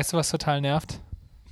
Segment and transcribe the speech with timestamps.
[0.00, 0.98] weißt du, was total nervt?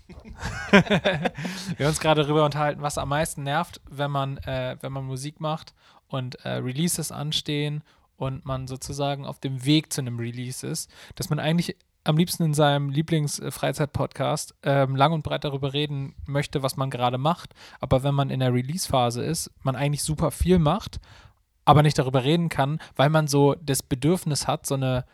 [0.70, 5.04] wir haben uns gerade darüber unterhalten, was am meisten nervt, wenn man, äh, wenn man
[5.04, 5.74] Musik macht
[6.06, 7.84] und äh, Releases anstehen
[8.16, 12.42] und man sozusagen auf dem Weg zu einem Release ist, dass man eigentlich am liebsten
[12.42, 17.52] in seinem Lieblings-Freizeit-Podcast ähm, lang und breit darüber reden möchte, was man gerade macht.
[17.80, 21.00] Aber wenn man in der Release-Phase ist, man eigentlich super viel macht,
[21.66, 25.04] aber nicht darüber reden kann, weil man so das Bedürfnis hat, so eine,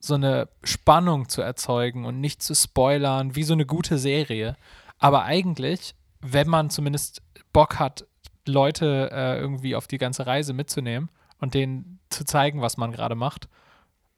[0.00, 4.56] so eine Spannung zu erzeugen und nicht zu spoilern, wie so eine gute Serie.
[4.98, 8.06] Aber eigentlich, wenn man zumindest Bock hat,
[8.46, 13.14] Leute äh, irgendwie auf die ganze Reise mitzunehmen und denen zu zeigen, was man gerade
[13.14, 13.48] macht,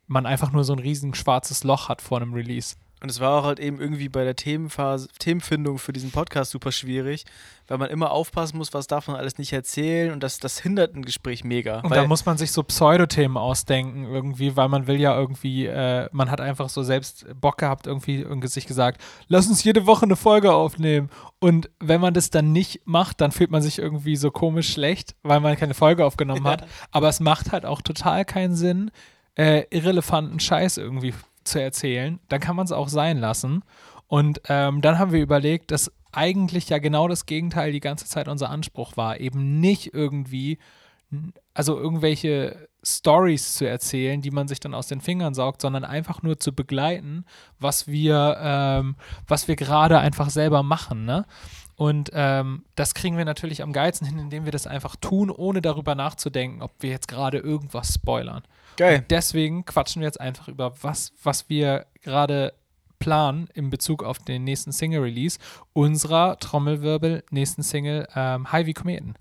[0.06, 2.76] man einfach nur so ein riesen schwarzes Loch hat vor einem Release.
[3.02, 6.70] Und es war auch halt eben irgendwie bei der Themenphase, Themenfindung für diesen Podcast super
[6.70, 7.24] schwierig,
[7.66, 10.94] weil man immer aufpassen muss, was darf man alles nicht erzählen und das, das hindert
[10.94, 11.80] ein Gespräch mega.
[11.80, 16.08] Und da muss man sich so Pseudothemen ausdenken irgendwie, weil man will ja irgendwie, äh,
[16.12, 20.04] man hat einfach so selbst Bock gehabt irgendwie und sich gesagt, lass uns jede Woche
[20.04, 21.08] eine Folge aufnehmen.
[21.38, 25.14] Und wenn man das dann nicht macht, dann fühlt man sich irgendwie so komisch schlecht,
[25.22, 26.66] weil man keine Folge aufgenommen hat.
[26.90, 28.90] Aber es macht halt auch total keinen Sinn,
[29.36, 31.14] äh, irrelevanten Scheiß irgendwie
[31.50, 33.62] zu erzählen, dann kann man es auch sein lassen.
[34.06, 38.28] Und ähm, dann haben wir überlegt, dass eigentlich ja genau das Gegenteil die ganze Zeit
[38.28, 40.58] unser Anspruch war, eben nicht irgendwie,
[41.54, 46.22] also irgendwelche Stories zu erzählen, die man sich dann aus den Fingern saugt, sondern einfach
[46.22, 47.24] nur zu begleiten,
[47.58, 48.96] was wir, ähm,
[49.28, 51.26] was wir gerade einfach selber machen, ne?
[51.76, 55.62] Und ähm, das kriegen wir natürlich am geilsten hin, indem wir das einfach tun, ohne
[55.62, 58.42] darüber nachzudenken, ob wir jetzt gerade irgendwas spoilern.
[58.76, 58.98] Geil.
[58.98, 62.52] Und deswegen quatschen wir jetzt einfach über was, was wir gerade
[62.98, 65.38] planen in Bezug auf den nächsten Single-Release
[65.72, 69.14] unserer Trommelwirbel nächsten Single ähm, High wie Kometen.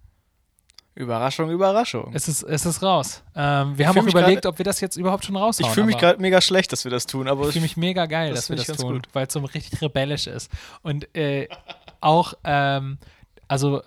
[0.99, 2.11] Überraschung, Überraschung.
[2.13, 3.23] Es ist, es ist raus.
[3.33, 5.69] Ähm, wir haben auch überlegt, ob wir das jetzt überhaupt schon raushauen.
[5.69, 8.05] Ich fühle mich gerade mega schlecht, dass wir das tun, aber ich fühle mich mega
[8.05, 10.51] geil, das dass wir das tun, weil es so richtig rebellisch ist.
[10.81, 11.47] Und äh,
[12.01, 12.97] auch, ähm,
[13.47, 13.81] also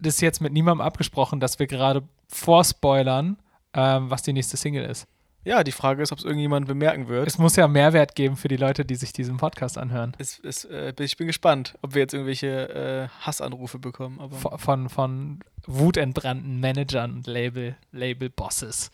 [0.00, 3.36] das ist jetzt mit niemandem abgesprochen, dass wir gerade vorspoilern,
[3.78, 5.06] ähm, was die nächste Single ist.
[5.44, 7.26] Ja, die Frage ist, ob es irgendjemand bemerken wird.
[7.28, 10.14] Es muss ja Mehrwert geben für die Leute, die sich diesen Podcast anhören.
[10.18, 14.18] Es, es, äh, ich bin gespannt, ob wir jetzt irgendwelche äh, Hassanrufe bekommen.
[14.30, 18.90] von, von, von wutentbrannten Managern und Label, Label-Bosses.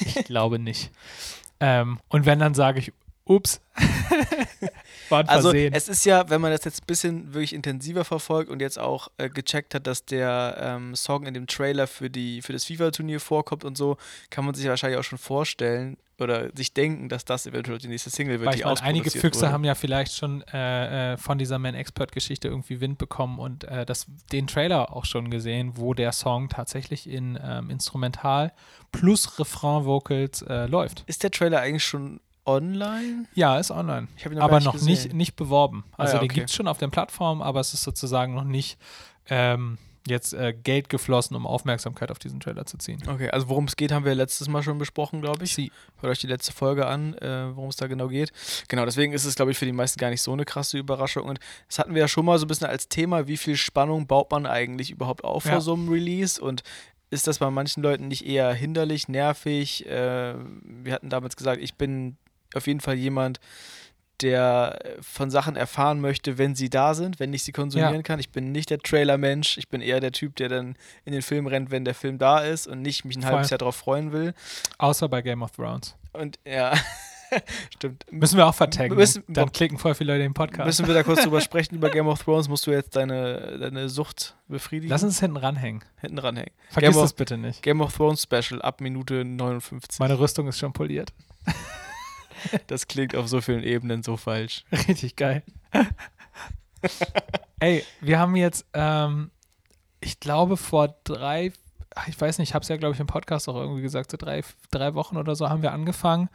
[0.00, 0.92] Ich glaube nicht.
[1.60, 2.92] Ähm, und wenn, dann sage ich,
[3.28, 3.60] ups.
[5.08, 8.50] War ein also es ist ja, wenn man das jetzt ein bisschen wirklich intensiver verfolgt
[8.50, 12.42] und jetzt auch äh, gecheckt hat, dass der ähm, Song in dem Trailer für, die,
[12.42, 13.96] für das FIFA-Turnier vorkommt und so,
[14.30, 17.88] kann man sich ja wahrscheinlich auch schon vorstellen oder sich denken, dass das eventuell die
[17.88, 19.52] nächste Single wird, Weil die meine, Einige Füchse wurde.
[19.52, 24.06] haben ja vielleicht schon äh, äh, von dieser Man-Expert-Geschichte irgendwie Wind bekommen und äh, das,
[24.32, 28.52] den Trailer auch schon gesehen, wo der Song tatsächlich in ähm, Instrumental
[28.90, 31.04] plus Refrain-Vocals äh, läuft.
[31.06, 33.26] Ist der Trailer eigentlich schon online?
[33.34, 34.08] Ja, ist online.
[34.30, 35.84] Noch aber noch nicht, nicht beworben.
[35.96, 36.28] Also ah, ja, okay.
[36.28, 38.78] den gibt es schon auf den Plattformen, aber es ist sozusagen noch nicht
[39.28, 43.02] ähm, jetzt äh, Geld geflossen, um Aufmerksamkeit auf diesen Trailer zu ziehen.
[43.06, 45.54] Okay, also worum es geht, haben wir letztes Mal schon besprochen, glaube ich.
[45.54, 45.70] Sie.
[46.00, 48.32] Hört euch die letzte Folge an, äh, worum es da genau geht.
[48.68, 51.24] Genau, deswegen ist es, glaube ich, für die meisten gar nicht so eine krasse Überraschung.
[51.24, 51.38] Und
[51.68, 54.30] das hatten wir ja schon mal so ein bisschen als Thema, wie viel Spannung baut
[54.30, 55.52] man eigentlich überhaupt auf ja.
[55.52, 56.62] vor so einem Release und
[57.10, 59.86] ist das bei manchen Leuten nicht eher hinderlich, nervig?
[59.86, 62.18] Äh, wir hatten damals gesagt, ich bin
[62.54, 63.40] auf jeden Fall jemand,
[64.22, 68.02] der äh, von Sachen erfahren möchte, wenn sie da sind, wenn ich sie konsumieren ja.
[68.02, 68.18] kann.
[68.18, 71.46] Ich bin nicht der Trailer-Mensch, ich bin eher der Typ, der dann in den Film
[71.46, 73.32] rennt, wenn der Film da ist und nicht mich ein Voll.
[73.32, 74.34] halbes Jahr darauf freuen will.
[74.78, 75.96] Außer bei Game of Thrones.
[76.12, 76.74] Und ja.
[77.74, 78.10] Stimmt.
[78.10, 78.96] Müssen wir auch vertaggen.
[78.96, 80.66] Müssen, Dann klicken voll viele Leute den Podcast.
[80.66, 82.48] Müssen wir da kurz drüber sprechen über Game of Thrones?
[82.48, 84.88] Musst du jetzt deine, deine Sucht befriedigen?
[84.88, 85.84] Lass uns hinten ranhängen.
[86.00, 86.52] Hinten ranhängen.
[86.70, 87.62] Vergiss Game das of, bitte nicht.
[87.62, 90.00] Game of Thrones Special ab Minute 59.
[90.00, 91.12] Meine Rüstung ist schon poliert.
[92.66, 94.64] Das klingt auf so vielen Ebenen so falsch.
[94.88, 95.42] Richtig geil.
[97.60, 99.30] Ey, wir haben jetzt, ähm,
[100.00, 101.52] ich glaube, vor drei,
[102.06, 104.16] ich weiß nicht, ich habe es ja, glaube ich, im Podcast auch irgendwie gesagt, so
[104.16, 106.28] drei, drei Wochen oder so haben wir angefangen,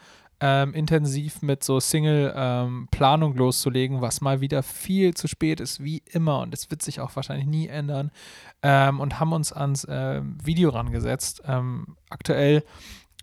[0.45, 6.03] ähm, intensiv mit so Single-Planung ähm, loszulegen, was mal wieder viel zu spät ist, wie
[6.11, 6.39] immer.
[6.39, 8.11] Und es wird sich auch wahrscheinlich nie ändern.
[8.61, 11.43] Ähm, und haben uns ans äh, Video rangesetzt.
[11.45, 12.63] Ähm, aktuell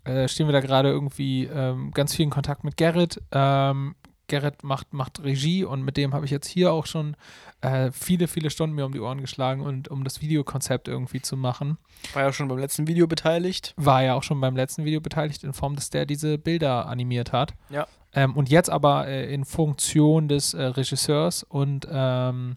[0.04, 3.20] äh, stehen wir da gerade irgendwie ähm, ganz viel in Kontakt mit Gerrit.
[3.32, 3.94] Ähm,
[4.30, 7.16] Gerrit macht, macht Regie und mit dem habe ich jetzt hier auch schon
[7.60, 11.36] äh, viele, viele Stunden mir um die Ohren geschlagen und um das Videokonzept irgendwie zu
[11.36, 11.76] machen.
[12.14, 13.74] War ja schon beim letzten Video beteiligt.
[13.76, 17.32] War ja auch schon beim letzten Video beteiligt, in Form, dass der diese Bilder animiert
[17.32, 17.54] hat.
[17.68, 17.86] Ja.
[18.14, 22.56] Ähm, und jetzt aber äh, in Funktion des äh, Regisseurs und, ähm,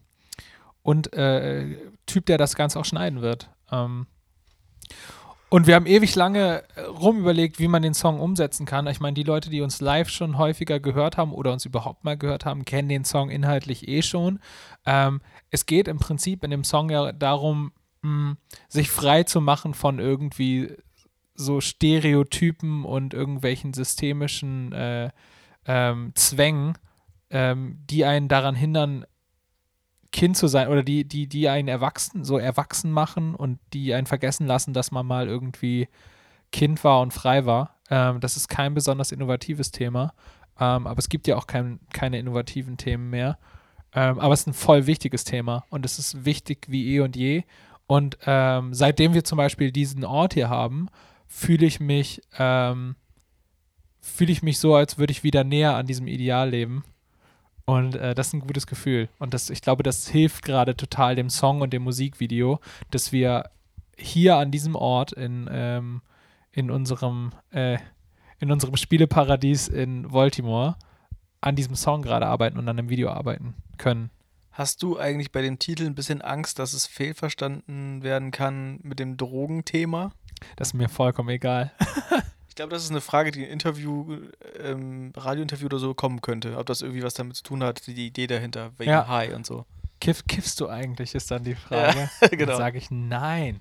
[0.84, 1.76] und äh,
[2.06, 3.50] Typ, der das Ganze auch schneiden wird.
[3.72, 4.08] Ähm,
[5.54, 8.88] Und wir haben ewig lange äh, rumüberlegt, wie man den Song umsetzen kann.
[8.88, 12.18] Ich meine, die Leute, die uns live schon häufiger gehört haben oder uns überhaupt mal
[12.18, 14.40] gehört haben, kennen den Song inhaltlich eh schon.
[14.84, 15.22] Ähm,
[15.52, 17.72] es geht im Prinzip in dem Song ja darum,
[18.02, 20.76] mh, sich frei zu machen von irgendwie
[21.36, 25.12] so Stereotypen und irgendwelchen systemischen äh,
[25.68, 26.80] ähm, Zwängen,
[27.30, 29.06] ähm, die einen daran hindern,
[30.14, 34.08] Kind zu sein oder die, die, die einen erwachsen, so erwachsen machen und die einen
[34.08, 35.90] vergessen lassen, dass man mal irgendwie
[36.52, 37.80] Kind war und frei war.
[37.90, 40.14] Ähm, das ist kein besonders innovatives Thema,
[40.60, 43.40] ähm, aber es gibt ja auch kein, keine innovativen Themen mehr.
[43.96, 47.16] Ähm, aber es ist ein voll wichtiges Thema und es ist wichtig wie eh und
[47.16, 47.44] je.
[47.88, 50.90] Und ähm, seitdem wir zum Beispiel diesen Ort hier haben,
[51.28, 52.96] fühle ich mich, ähm,
[54.00, 56.84] fühle ich mich so, als würde ich wieder näher an diesem Ideal leben.
[57.66, 59.10] Und äh, das ist ein gutes Gefühl.
[59.20, 62.60] Und das, ich glaube, das hilft gerade total dem Song und dem Musikvideo,
[62.92, 63.50] dass wir
[63.98, 66.02] hier an diesem Ort in, ähm,
[66.52, 67.78] in unserem äh,
[68.44, 70.76] in unserem Spieleparadies in Baltimore
[71.40, 74.10] an diesem Song gerade arbeiten und an dem Video arbeiten können.
[74.52, 79.00] Hast du eigentlich bei dem Titel ein bisschen Angst, dass es fehlverstanden werden kann mit
[79.00, 80.12] dem Drogenthema?
[80.58, 81.72] Das ist mir vollkommen egal.
[82.54, 84.16] ich glaube, das ist eine Frage, die im Interview,
[84.60, 86.56] ähm, Radiointerview oder so kommen könnte.
[86.60, 89.08] Ob das irgendwie was damit zu tun hat, die Idee dahinter, wegen ja.
[89.08, 89.66] High und so.
[90.00, 92.12] Kiff, kiffst du eigentlich, ist dann die Frage.
[92.22, 92.52] Ja, genau.
[92.52, 93.60] Dann sage ich nein.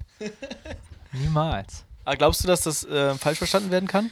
[1.10, 1.86] Niemals.
[2.04, 4.10] Aber glaubst du, dass das äh, falsch verstanden werden kann?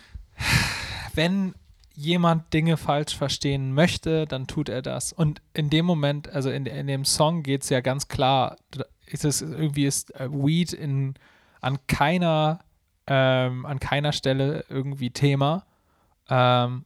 [1.13, 1.55] Wenn
[1.95, 5.13] jemand Dinge falsch verstehen möchte, dann tut er das.
[5.13, 8.57] Und in dem Moment, also in, in dem Song geht es ja ganz klar,
[9.05, 11.17] ist es irgendwie ist äh, Weed in,
[11.61, 12.61] an keiner
[13.11, 15.67] ähm, an keiner Stelle irgendwie Thema.
[16.29, 16.85] Ähm,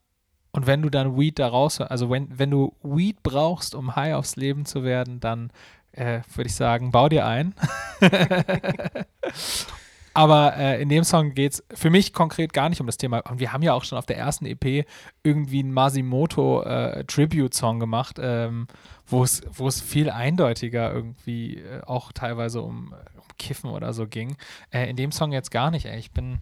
[0.53, 4.15] und wenn du dann Weed da raus, also wenn, wenn du Weed brauchst, um high
[4.15, 5.51] aufs Leben zu werden, dann
[5.93, 7.55] äh, würde ich sagen, bau dir ein.
[10.15, 13.19] Aber äh, in dem Song geht es für mich konkret gar nicht um das Thema.
[13.29, 14.87] Und wir haben ja auch schon auf der ersten EP
[15.25, 18.69] irgendwie einen Masimoto äh, gemacht, ähm,
[19.07, 24.37] wo es viel eindeutiger irgendwie äh, auch teilweise um, um Kiffen oder so ging.
[24.71, 25.99] Äh, in dem Song jetzt gar nicht, ey.
[25.99, 26.39] Ich bin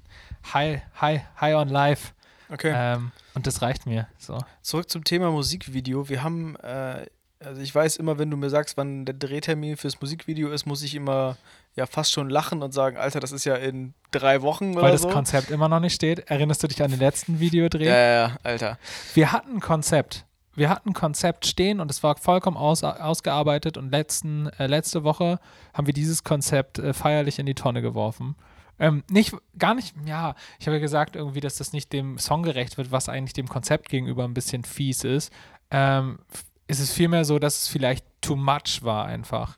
[0.53, 2.13] high, high, high on life.
[2.51, 2.73] Okay.
[2.75, 4.07] Ähm, und das reicht mir.
[4.19, 4.39] So.
[4.61, 6.11] Zurück zum Thema Musikvideo.
[6.11, 7.07] Wir haben äh,
[7.45, 10.83] also ich weiß immer, wenn du mir sagst, wann der Drehtermin fürs Musikvideo ist, muss
[10.83, 11.37] ich immer
[11.75, 14.99] ja fast schon lachen und sagen, Alter, das ist ja in drei Wochen Weil oder
[14.99, 15.05] so.
[15.05, 16.31] Weil das Konzept immer noch nicht steht.
[16.31, 17.87] Erinnerst du dich an den letzten Videodreh?
[17.87, 18.79] Ja, ja, Alter.
[19.15, 20.27] Wir hatten ein Konzept.
[20.55, 25.03] Wir hatten ein Konzept stehen und es war vollkommen aus, ausgearbeitet und letzten, äh, letzte
[25.03, 25.39] Woche
[25.73, 28.37] haben wir dieses Konzept äh, feierlich in die Tonne geworfen.
[28.79, 32.43] Ähm, nicht, gar nicht, ja, ich habe ja gesagt irgendwie, dass das nicht dem Song
[32.43, 35.33] gerecht wird, was eigentlich dem Konzept gegenüber ein bisschen fies ist.
[35.71, 36.19] Ähm,
[36.67, 39.57] ist es vielmehr so, dass es vielleicht too much war einfach.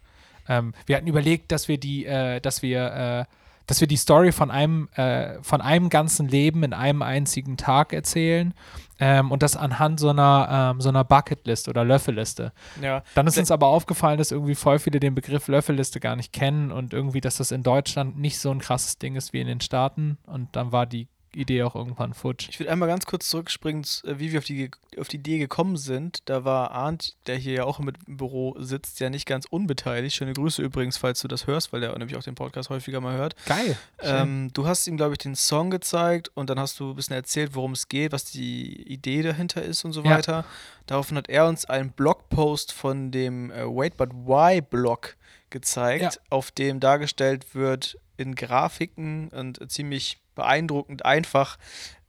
[0.49, 3.35] Ähm, wir hatten überlegt, dass wir die, äh, dass wir, äh,
[3.67, 7.93] dass wir die Story von einem, äh, von einem ganzen Leben in einem einzigen Tag
[7.93, 8.52] erzählen
[9.00, 12.52] ähm, und das anhand so einer, ähm, so einer Bucketlist oder Löffelliste.
[12.82, 13.02] Ja.
[13.14, 16.70] Dann ist uns aber aufgefallen, dass irgendwie voll viele den Begriff Löffelliste gar nicht kennen
[16.73, 19.61] und irgendwie, dass das in Deutschland nicht so ein krasses Ding ist wie in den
[19.61, 21.08] Staaten und dann war die
[21.41, 22.49] Idee auch irgendwann futsch.
[22.49, 25.77] Ich will einmal ganz kurz zurückspringen, äh, wie wir auf die, auf die Idee gekommen
[25.77, 26.19] sind.
[26.27, 30.17] Da war Arndt, der hier ja auch mit im Büro sitzt, ja nicht ganz unbeteiligt.
[30.17, 33.17] Schöne Grüße übrigens, falls du das hörst, weil der nämlich auch den Podcast häufiger mal
[33.17, 33.37] hört.
[33.47, 33.76] Geil.
[34.00, 37.17] Ähm, du hast ihm, glaube ich, den Song gezeigt und dann hast du ein bisschen
[37.17, 40.11] erzählt, worum es geht, was die Idee dahinter ist und so ja.
[40.11, 40.45] weiter.
[40.87, 45.17] Daraufhin hat er uns einen Blogpost von dem äh, Wait But Why Blog
[45.50, 46.11] gezeigt, ja.
[46.31, 51.59] auf dem dargestellt wird in Grafiken und ziemlich beeindruckend einfach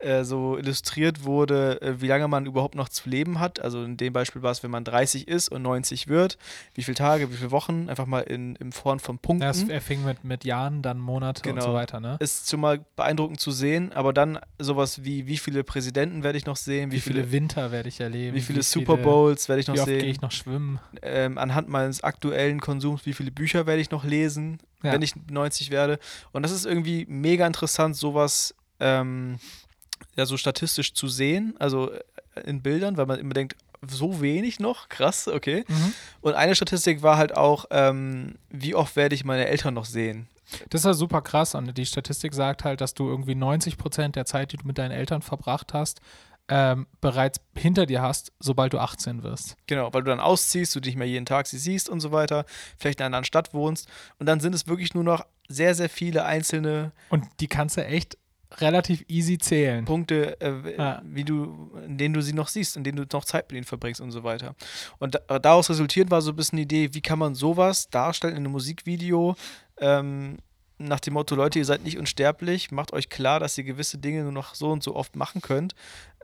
[0.06, 3.60] äh, so illustriert wurde, äh, wie lange man überhaupt noch zu leben hat.
[3.60, 6.38] Also in dem Beispiel war es, wenn man 30 ist und 90 wird,
[6.76, 9.68] wie viele Tage, wie viele Wochen, einfach mal in, in Form von Punkten.
[9.68, 11.56] Ja, er fing mit, mit Jahren, dann Monate genau.
[11.56, 12.00] und so weiter.
[12.00, 12.18] Ne?
[12.20, 16.46] Ist schon mal beeindruckend zu sehen, aber dann sowas wie, wie viele Präsidenten werde ich
[16.46, 18.98] noch sehen, wie, wie viele, viele, Winter werde ich erleben, wie viele, wie viele Super
[18.98, 20.02] Bowls werde ich noch wie oft sehen.
[20.02, 20.80] gehe ich noch schwimmen.
[21.02, 24.92] Ähm, anhand meines aktuellen Konsums, wie viele Bücher werde ich noch lesen, ja.
[24.92, 25.98] wenn ich 90 werde.
[26.32, 29.40] Und das ist irgendwie mega interessant, sowas ähm,
[30.16, 32.02] ja so statistisch zu sehen, also äh,
[32.46, 33.56] in Bildern, weil man immer denkt,
[33.88, 35.64] so wenig noch, krass, okay.
[35.68, 35.94] Mhm.
[36.22, 40.28] Und eine Statistik war halt auch, ähm, wie oft werde ich meine Eltern noch sehen?
[40.70, 44.16] Das ist ja super krass und die Statistik sagt halt, dass du irgendwie 90 Prozent
[44.16, 46.02] der Zeit, die du mit deinen Eltern verbracht hast,
[46.48, 49.58] ähm, bereits hinter dir hast, sobald du 18 wirst.
[49.66, 52.46] Genau, weil du dann ausziehst, du dich mehr jeden Tag sie siehst und so weiter,
[52.78, 53.88] vielleicht in einer anderen Stadt wohnst
[54.20, 56.92] und dann sind es wirklich nur noch sehr, sehr viele einzelne.
[57.10, 58.18] Und die kannst du echt
[58.58, 59.86] relativ easy zählen.
[59.86, 61.02] Punkte, äh, ja.
[61.06, 63.66] wie du, in denen du sie noch siehst, in denen du noch Zeit mit ihnen
[63.66, 64.56] verbringst und so weiter.
[65.00, 68.34] Und da, daraus resultiert war so ein bisschen die Idee, wie kann man sowas darstellen
[68.34, 69.36] in einem Musikvideo,
[69.78, 70.38] ähm,
[70.78, 74.24] nach dem Motto, Leute, ihr seid nicht unsterblich, macht euch klar, dass ihr gewisse Dinge
[74.24, 75.74] nur noch so und so oft machen könnt.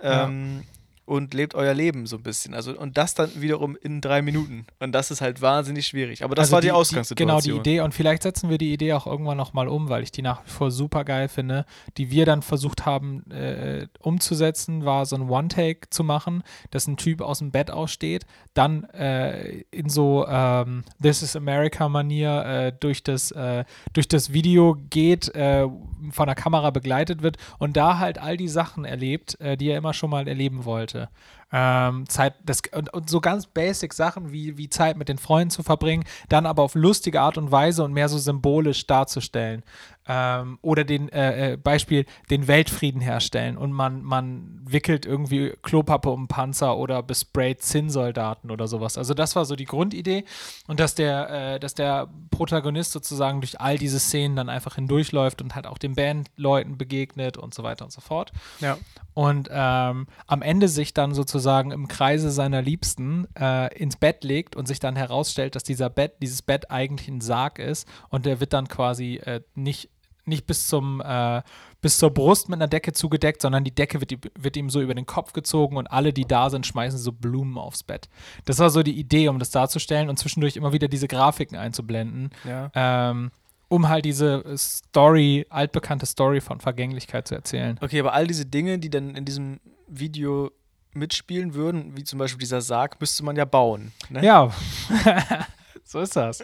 [0.01, 0.63] Ähm,
[1.12, 2.53] und lebt euer Leben so ein bisschen.
[2.53, 4.65] Also, und das dann wiederum in drei Minuten.
[4.80, 6.24] Und das ist halt wahnsinnig schwierig.
[6.24, 7.27] Aber das Also war die, Ausgangssituation.
[7.27, 7.82] genau, die Idee.
[7.82, 10.50] Und vielleicht setzen wir die Idee auch irgendwann nochmal um, weil ich die nach wie
[10.50, 11.65] vor super geil finde.
[11.98, 16.96] Die wir dann versucht haben äh, umzusetzen, war so ein One-Take zu machen, dass ein
[16.96, 23.03] Typ aus dem Bett aussteht, dann äh, in so ähm, This is America-Manier äh, durch,
[23.03, 25.68] das, äh, durch das Video geht, äh,
[26.12, 29.77] von der Kamera begleitet wird und da halt all die Sachen erlebt, äh, die er
[29.77, 31.00] immer schon mal erleben wollte.
[31.01, 31.10] to
[31.51, 35.50] Ähm, Zeit, das, und, und so ganz basic Sachen wie, wie Zeit mit den Freunden
[35.50, 39.63] zu verbringen, dann aber auf lustige Art und Weise und mehr so symbolisch darzustellen.
[40.08, 46.10] Ähm, oder den äh, äh, Beispiel, den Weltfrieden herstellen und man, man wickelt irgendwie Klopappe
[46.10, 48.98] um Panzer oder besprayt Zinnsoldaten oder sowas.
[48.98, 50.25] Also das war so die Grundidee
[50.67, 55.39] und dass der, äh, dass der Protagonist sozusagen durch all diese Szenen dann einfach hindurchläuft
[55.41, 58.79] und halt auch den Bandleuten begegnet und so weiter und so fort Ja.
[59.13, 64.55] und ähm, am Ende sich dann sozusagen im Kreise seiner Liebsten äh, ins Bett legt
[64.55, 68.39] und sich dann herausstellt, dass dieser Bett, dieses Bett eigentlich ein Sarg ist und der
[68.39, 69.89] wird dann quasi äh, nicht,
[70.25, 71.41] nicht bis zum äh,
[71.81, 74.93] bis zur Brust mit einer Decke zugedeckt, sondern die Decke wird, wird ihm so über
[74.93, 78.07] den Kopf gezogen und alle, die da sind, schmeißen so Blumen aufs Bett.
[78.45, 82.29] Das war so die Idee, um das darzustellen und zwischendurch immer wieder diese Grafiken einzublenden,
[82.48, 82.69] Ja.
[82.75, 83.31] ähm,
[83.67, 87.79] um halt diese Story, altbekannte Story von Vergänglichkeit zu erzählen.
[87.81, 90.51] Okay, aber all diese Dinge, die dann in diesem Video
[90.93, 93.91] mitspielen würden, wie zum Beispiel dieser Sarg, müsste man ja bauen.
[94.10, 94.24] Ne?
[94.25, 94.51] Ja,
[95.83, 96.43] so ist das.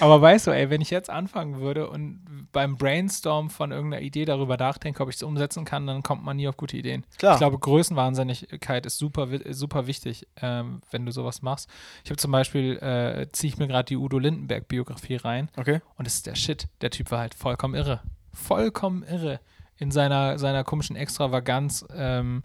[0.00, 4.24] Aber weißt du, ey, wenn ich jetzt anfangen würde und beim Brainstorm von irgendeiner Idee
[4.24, 7.04] darüber nachdenke, ob ich es umsetzen kann, dann kommt man nie auf gute Ideen.
[7.18, 7.34] Klar.
[7.34, 11.68] Ich glaube, Größenwahnsinnigkeit ist super, super wichtig, ähm, wenn du sowas machst.
[12.04, 15.80] Ich habe zum Beispiel, äh, ziehe ich mir gerade die Udo Lindenberg-Biografie rein Okay.
[15.96, 16.68] und es ist der Shit.
[16.80, 18.00] Der Typ war halt vollkommen irre.
[18.32, 19.40] Vollkommen irre.
[19.76, 22.44] In seiner, seiner komischen Extravaganz, ähm,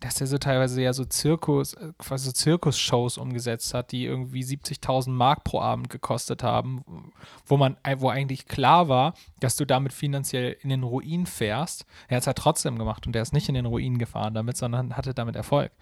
[0.00, 5.10] dass er so teilweise ja so Zirkus, äh, quasi Zirkusshows umgesetzt hat, die irgendwie 70.000
[5.10, 6.84] Mark pro Abend gekostet haben,
[7.46, 11.84] wo man, wo eigentlich klar war, dass du damit finanziell in den Ruin fährst.
[12.08, 14.56] Er hat es halt trotzdem gemacht und er ist nicht in den Ruin gefahren damit,
[14.56, 15.72] sondern hatte damit Erfolg.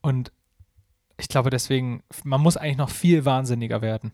[0.00, 0.32] Und
[1.18, 4.12] ich glaube deswegen, man muss eigentlich noch viel wahnsinniger werden.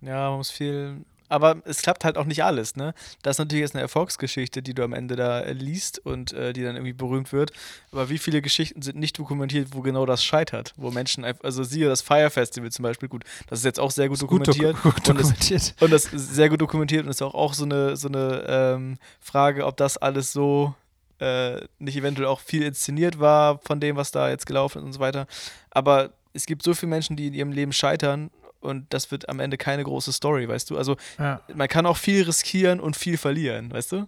[0.00, 1.04] Ja, man muss viel.
[1.30, 2.92] Aber es klappt halt auch nicht alles, ne?
[3.22, 6.52] Das ist natürlich jetzt eine Erfolgsgeschichte, die du am Ende da äh, liest und äh,
[6.52, 7.52] die dann irgendwie berühmt wird.
[7.92, 10.74] Aber wie viele Geschichten sind nicht dokumentiert, wo genau das scheitert?
[10.76, 13.90] Wo Menschen einfach, also siehe das Fire Festival zum Beispiel, gut, das ist jetzt auch
[13.90, 14.82] sehr gut Gut, dok dokumentiert.
[14.82, 15.74] gut und, es, dokumentiert.
[15.80, 18.98] und das ist sehr gut dokumentiert und ist auch, auch so eine, so eine ähm,
[19.20, 20.74] Frage, ob das alles so
[21.20, 24.92] äh, nicht eventuell auch viel inszeniert war von dem, was da jetzt gelaufen ist und
[24.94, 25.26] so weiter.
[25.70, 28.30] Aber es gibt so viele Menschen, die in ihrem Leben scheitern
[28.60, 30.78] und das wird am Ende keine große Story, weißt du?
[30.78, 31.40] Also Ja.
[31.54, 34.06] man kann auch viel riskieren und viel verlieren, weißt du?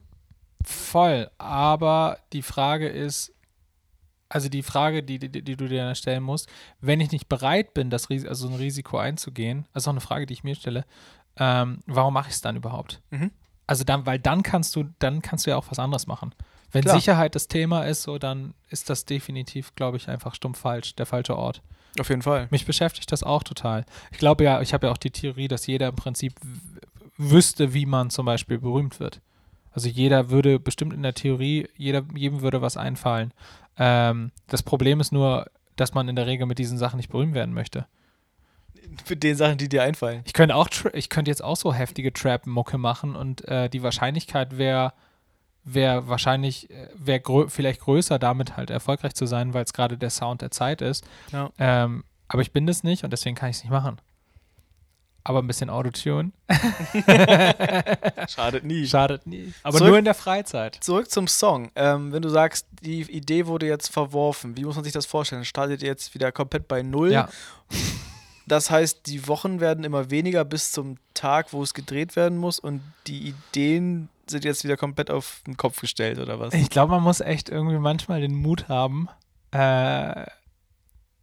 [0.64, 3.32] Voll, aber die Frage ist,
[4.28, 6.48] also die Frage, die, die, die du dir dann stellen musst,
[6.80, 10.00] wenn ich nicht bereit bin, das Ris also ein Risiko einzugehen, das ist auch eine
[10.00, 10.84] Frage, die ich mir stelle,
[11.36, 13.00] ähm, warum mache ich es dann überhaupt?
[13.10, 13.30] Mhm.
[13.66, 16.34] Also dann, weil dann kannst du, dann kannst du ja auch was anderes machen.
[16.70, 16.96] Wenn Klar.
[16.96, 21.06] Sicherheit das Thema ist, so dann ist das definitiv, glaube ich, einfach stumpf falsch, der
[21.06, 21.62] falsche Ort.
[21.98, 22.48] Auf jeden Fall.
[22.50, 23.84] Mich beschäftigt das auch total.
[24.10, 26.34] Ich glaube ja, ich habe ja auch die Theorie, dass jeder im Prinzip
[27.18, 29.20] wüsste, wie man zum Beispiel berühmt wird.
[29.72, 33.32] Also jeder würde bestimmt in der Theorie, jeder, jedem würde was einfallen.
[33.78, 35.46] Ähm, das Problem ist nur,
[35.76, 37.86] dass man in der Regel mit diesen Sachen nicht berühmt werden möchte.
[39.08, 40.22] Mit den Sachen, die dir einfallen.
[40.26, 44.58] Ich könnte auch, ich könnte jetzt auch so heftige Trap-Mucke machen und äh, die Wahrscheinlichkeit
[44.58, 44.92] wäre
[45.64, 49.96] wäre wahrscheinlich, äh, wäre grö vielleicht größer, damit halt erfolgreich zu sein, weil es gerade
[49.98, 51.04] der Sound der Zeit ist.
[51.32, 51.50] Ja.
[51.58, 53.98] Ähm, aber ich bin das nicht und deswegen kann ich es nicht machen.
[55.24, 56.32] Aber ein bisschen Autotune
[58.28, 58.86] Schadet nie.
[58.86, 59.52] schadet nie.
[59.62, 60.78] Aber Zurück- nur in der Freizeit.
[60.80, 61.70] Zurück zum Song.
[61.76, 65.44] Ähm, wenn du sagst, die Idee wurde jetzt verworfen, wie muss man sich das vorstellen?
[65.44, 67.12] Startet ihr jetzt wieder komplett bei Null?
[67.12, 67.28] Ja.
[68.46, 72.58] Das heißt, die Wochen werden immer weniger bis zum Tag, wo es gedreht werden muss
[72.58, 76.52] und die Ideen sind jetzt wieder komplett auf den Kopf gestellt, oder was?
[76.52, 79.08] Ich glaube, man muss echt irgendwie manchmal den Mut haben.
[79.52, 80.26] Äh,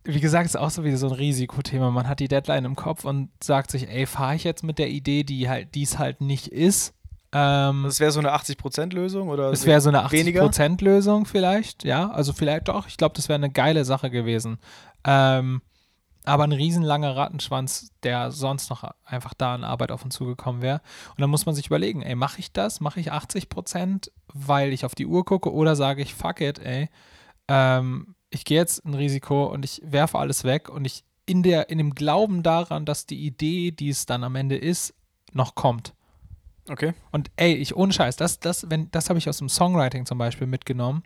[0.06, 1.92] wie gesagt, ist auch so wieder so ein Risikothema.
[1.92, 4.90] Man hat die Deadline im Kopf und sagt sich, ey, fahre ich jetzt mit der
[4.90, 6.94] Idee, die halt, die es halt nicht ist.
[7.34, 10.46] Ähm, Das wäre so eine 80%-Lösung oder Es wäre so eine weniger?
[10.46, 12.10] 80%-Lösung vielleicht, ja.
[12.10, 12.88] Also vielleicht doch.
[12.88, 14.60] Ich glaube, das wäre eine geile Sache gewesen.
[15.04, 15.62] Ähm,
[16.26, 20.82] aber ein riesenlanger Rattenschwanz, der sonst noch einfach da an Arbeit auf uns zugekommen wäre.
[21.12, 22.82] Und dann muss man sich überlegen, ey, mache ich das?
[22.82, 26.90] Mache ich 80%, weil ich auf die Uhr gucke oder sage ich, fuck it, ey,
[27.48, 31.70] ähm, ich gehe jetzt ein Risiko und ich werfe alles weg und ich in, der,
[31.70, 34.94] in dem Glauben daran, dass die Idee, die es dann am Ende ist,
[35.32, 35.94] noch kommt.
[36.68, 36.94] Okay.
[37.12, 40.18] Und ey, ich ohne Scheiß, das, das, wenn, das habe ich aus dem Songwriting zum
[40.18, 41.04] Beispiel mitgenommen.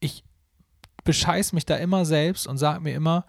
[0.00, 0.24] Ich
[1.04, 3.26] bescheiß mich da immer selbst und sage mir immer,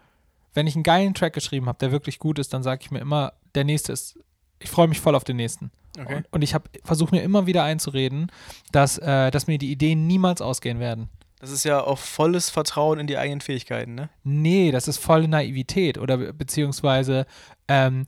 [0.56, 3.00] wenn ich einen geilen Track geschrieben habe, der wirklich gut ist, dann sage ich mir
[3.00, 4.18] immer, der nächste ist,
[4.60, 5.70] ich freue mich voll auf den nächsten.
[6.00, 6.16] Okay.
[6.16, 8.32] Und, und ich versuche mir immer wieder einzureden,
[8.72, 11.10] dass, äh, dass mir die Ideen niemals ausgehen werden.
[11.40, 14.10] Das ist ja auch volles Vertrauen in die eigenen Fähigkeiten, ne?
[14.24, 17.26] Nee, das ist volle Naivität oder be beziehungsweise
[17.68, 18.08] ähm,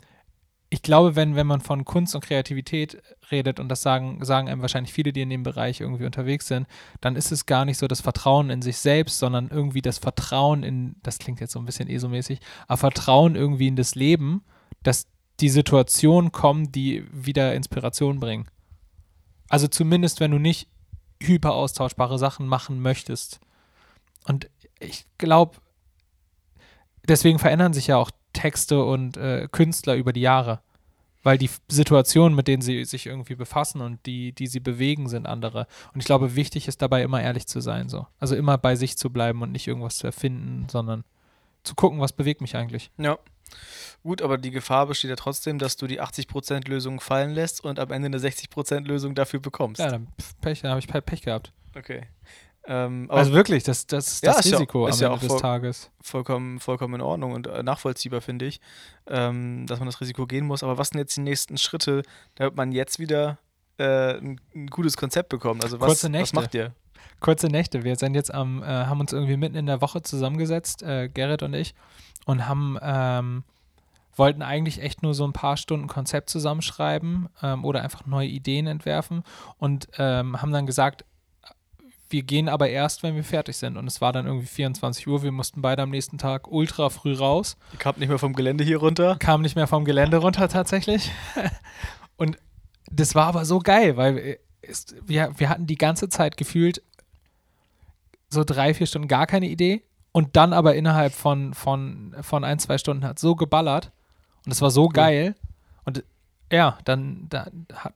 [0.69, 4.61] ich glaube, wenn, wenn man von Kunst und Kreativität redet, und das sagen, sagen einem
[4.61, 6.67] wahrscheinlich viele, die in dem Bereich irgendwie unterwegs sind,
[6.99, 10.63] dann ist es gar nicht so das Vertrauen in sich selbst, sondern irgendwie das Vertrauen
[10.63, 14.43] in, das klingt jetzt so ein bisschen ESO-mäßig, aber Vertrauen irgendwie in das Leben,
[14.83, 15.07] dass
[15.39, 18.49] die Situationen kommen, die wieder Inspiration bringen.
[19.47, 20.67] Also zumindest, wenn du nicht
[21.21, 23.39] hyper austauschbare Sachen machen möchtest.
[24.25, 25.57] Und ich glaube,
[27.07, 30.61] deswegen verändern sich ja auch Texte und äh, Künstler über die Jahre.
[31.23, 35.25] Weil die Situationen, mit denen sie sich irgendwie befassen und die, die sie bewegen, sind
[35.25, 35.67] andere.
[35.93, 37.89] Und ich glaube, wichtig ist dabei immer ehrlich zu sein.
[37.89, 38.07] So.
[38.19, 41.03] Also immer bei sich zu bleiben und nicht irgendwas zu erfinden, sondern
[41.63, 42.91] zu gucken, was bewegt mich eigentlich.
[42.97, 43.17] Ja.
[44.03, 47.79] Gut, aber die Gefahr besteht ja trotzdem, dass du die 80% Lösung fallen lässt und
[47.79, 49.79] am Ende eine 60% Lösung dafür bekommst.
[49.79, 50.07] Ja, dann
[50.41, 51.51] Pech, dann habe ich Pech gehabt.
[51.75, 52.03] Okay.
[52.69, 55.19] Ähm, also wirklich, das, das Ja, das ist ja- Risiko ist am ja Ende auch
[55.21, 55.89] des voll- Tages.
[56.01, 58.59] vollkommen, vollkommen in Ordnung und äh, nachvollziehbar, finde ich,
[59.07, 60.63] ähm, dass man das Risiko gehen muss.
[60.63, 62.03] Aber was sind jetzt die nächsten Schritte,
[62.35, 63.37] damit man jetzt wieder
[63.77, 65.63] äh, ein, ein gutes Konzept bekommt?
[65.63, 66.73] Also was, was macht ihr?
[67.19, 67.83] Kurze Nächte.
[67.83, 71.43] Wir sind jetzt am, äh, haben uns irgendwie mitten in der Woche zusammengesetzt, äh, Gerrit
[71.43, 71.73] und ich,
[72.25, 73.43] und haben, ähm,
[74.15, 78.67] wollten eigentlich echt nur so ein paar Stunden Konzept zusammenschreiben ähm, oder einfach neue Ideen
[78.67, 79.23] entwerfen
[79.57, 81.05] und ähm, haben dann gesagt,
[82.09, 83.77] wir gehen aber erst, wenn wir fertig sind.
[83.77, 85.23] Und es war dann irgendwie 24 Uhr.
[85.23, 87.57] Wir mussten beide am nächsten Tag ultra früh raus.
[87.73, 89.17] Ihr kamt nicht mehr vom Gelände hier runter?
[89.19, 91.11] Kam nicht mehr vom Gelände runter tatsächlich.
[92.17, 92.37] Und
[92.89, 96.81] das war aber so geil, weil es, wir, wir hatten die ganze Zeit gefühlt
[98.29, 99.83] so drei, vier Stunden gar keine Idee.
[100.11, 103.91] Und dann aber innerhalb von, von, von ein, zwei Stunden hat so geballert.
[104.45, 105.35] Und es war so geil.
[105.83, 106.03] Und
[106.51, 107.47] ja, dann da,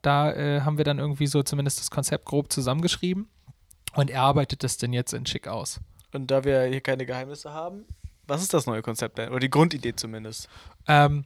[0.01, 3.27] da äh, haben wir dann irgendwie so zumindest das Konzept grob zusammengeschrieben.
[3.93, 5.79] Und er arbeitet das denn jetzt in schick aus.
[6.13, 7.85] Und da wir hier keine Geheimnisse haben,
[8.27, 9.29] was ist das neue Konzept denn?
[9.29, 10.47] Oder die Grundidee zumindest?
[10.87, 11.25] Ähm,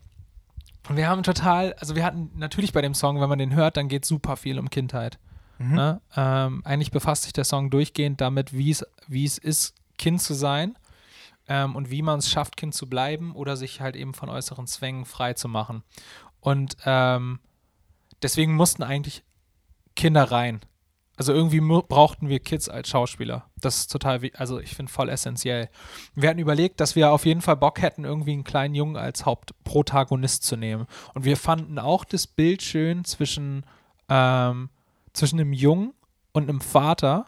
[0.87, 3.77] und wir haben total, also wir hatten natürlich bei dem Song, wenn man den hört,
[3.77, 5.19] dann geht super viel um Kindheit.
[5.57, 6.01] Ne?
[6.15, 10.33] Ähm, eigentlich befasst sich der Song durchgehend damit, wie es wie es ist, Kind zu
[10.33, 10.77] sein
[11.47, 14.67] ähm, und wie man es schafft, Kind zu bleiben oder sich halt eben von äußeren
[14.67, 15.83] Zwängen frei zu machen.
[16.41, 17.39] Und ähm,
[18.21, 19.23] deswegen mussten eigentlich
[19.95, 20.59] Kinder rein.
[21.17, 23.45] Also irgendwie brauchten wir Kids als Schauspieler.
[23.55, 25.69] Das ist total, also ich finde voll essentiell.
[26.13, 29.25] Wir hatten überlegt, dass wir auf jeden Fall Bock hätten, irgendwie einen kleinen Jungen als
[29.25, 30.87] Hauptprotagonist zu nehmen.
[31.13, 33.65] Und wir fanden auch das Bild schön zwischen,
[34.09, 34.69] ähm,
[35.13, 35.93] zwischen einem Jungen
[36.33, 37.27] und einem Vater.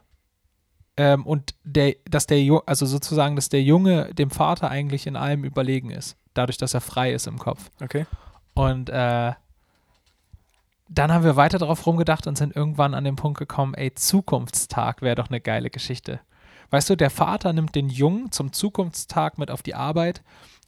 [0.98, 5.16] Ähm, und der, dass der Junge, also sozusagen, dass der Junge dem Vater eigentlich in
[5.16, 6.18] allem überlegen ist.
[6.34, 7.72] Dadurch, dass er frei ist im Kopf.
[7.82, 8.06] Okay.
[8.54, 9.34] Und äh,
[10.90, 15.02] dann haben wir weiter darauf rumgedacht und sind irgendwann an den Punkt gekommen, ey, Zukunftstag
[15.02, 16.20] wäre doch eine geile Geschichte.
[16.70, 20.22] Weißt du, der Vater nimmt den Jungen zum Zukunftstag mit auf die Arbeit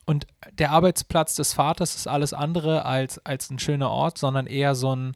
[0.06, 0.28] und
[0.58, 4.96] der Arbeitsplatz des Vaters ist alles andere als, als ein schöner Ort, sondern eher so
[4.96, 5.16] ein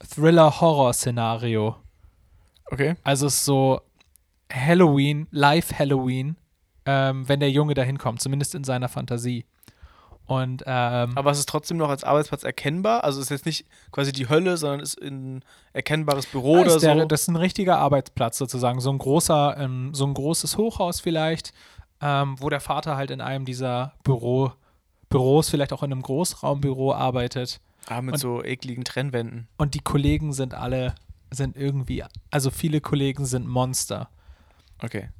[0.00, 1.76] Thriller-Horror-Szenario.
[2.70, 2.96] Okay.
[3.04, 3.80] Also es ist so
[4.52, 6.36] Halloween, Live-Halloween,
[6.86, 9.44] ähm, wenn der Junge da hinkommt, zumindest in seiner Fantasie.
[10.26, 13.04] Und ähm, Aber es ist trotzdem noch als Arbeitsplatz erkennbar?
[13.04, 16.78] Also es ist jetzt nicht quasi die Hölle, sondern es ist ein erkennbares Büro oder
[16.80, 17.04] der, so?
[17.04, 18.80] Das ist ein richtiger Arbeitsplatz sozusagen.
[18.80, 21.52] So ein großer, ähm, so ein großes Hochhaus vielleicht,
[22.00, 24.52] ähm, wo der Vater halt in einem dieser Büro,
[25.08, 27.60] Büros, vielleicht auch in einem Großraumbüro arbeitet.
[27.88, 29.46] ah, mit und- so ekligen Trennwänden.
[29.58, 30.96] Und die Kollegen sind alle,
[31.30, 34.08] sind irgendwie, also viele Kollegen sind Monster
[34.82, 35.10] Okay.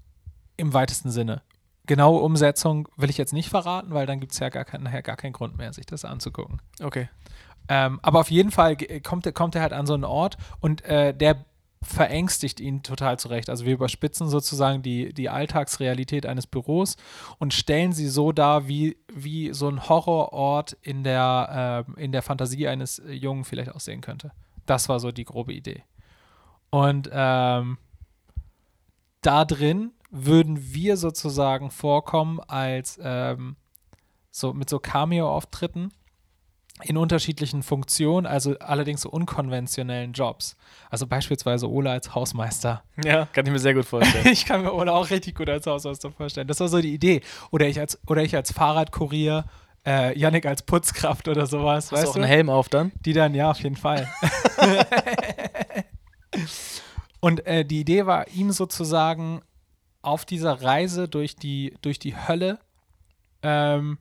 [0.57, 1.43] im weitesten Sinne.
[1.87, 5.03] Genaue Umsetzung will ich jetzt nicht verraten, weil dann gibt es ja gar kein, nachher
[5.03, 6.61] gar keinen Grund mehr, sich das anzugucken.
[6.83, 7.09] Okay.
[7.69, 10.85] Ähm, aber auf jeden Fall kommt, er- kommt er halt an so einen Ort und
[10.85, 11.45] äh, der
[11.83, 13.49] verängstigt ihn total zurecht.
[13.51, 16.97] Also wir überspitzen sozusagen die, die Alltagsrealität eines Büros
[17.39, 22.23] und stellen sie so dar, wie, wie so ein Horrorort in der, ähm, in der
[22.23, 24.33] Fantasie eines äh, Jungen vielleicht aussehen könnte.
[24.65, 25.85] Das war so die grobe Idee.
[26.71, 27.79] Und ähm,
[29.23, 29.93] da drin
[30.25, 33.57] würden wir sozusagen vorkommen als ähm,
[34.31, 35.93] so mit so Cameo-Auftritten
[36.83, 40.57] in unterschiedlichen Funktionen, also allerdings so unkonventionellen Jobs.
[40.91, 42.83] Also beispielsweise Ola als Hausmeister.
[43.03, 44.27] Ja, kann ich mir sehr gut vorstellen.
[44.31, 46.47] Ich kann mir Ola auch richtig gut als Hausmeister vorstellen.
[46.49, 47.23] Das war so die Idee.
[47.51, 49.47] Oder ich als, oder ich als Fahrradkurier
[49.87, 52.21] äh, Yannick als Putzkraft oder sowas, Hast weißt du auch du?
[52.21, 52.93] einen Helm auf dann?
[53.07, 54.07] Die dann, ja, auf jeden Fall.
[57.21, 59.41] Und äh, die Idee war, ihm sozusagen
[60.07, 62.59] auf dieser Reise durch die, durch die Hölle
[63.43, 63.99] ähm,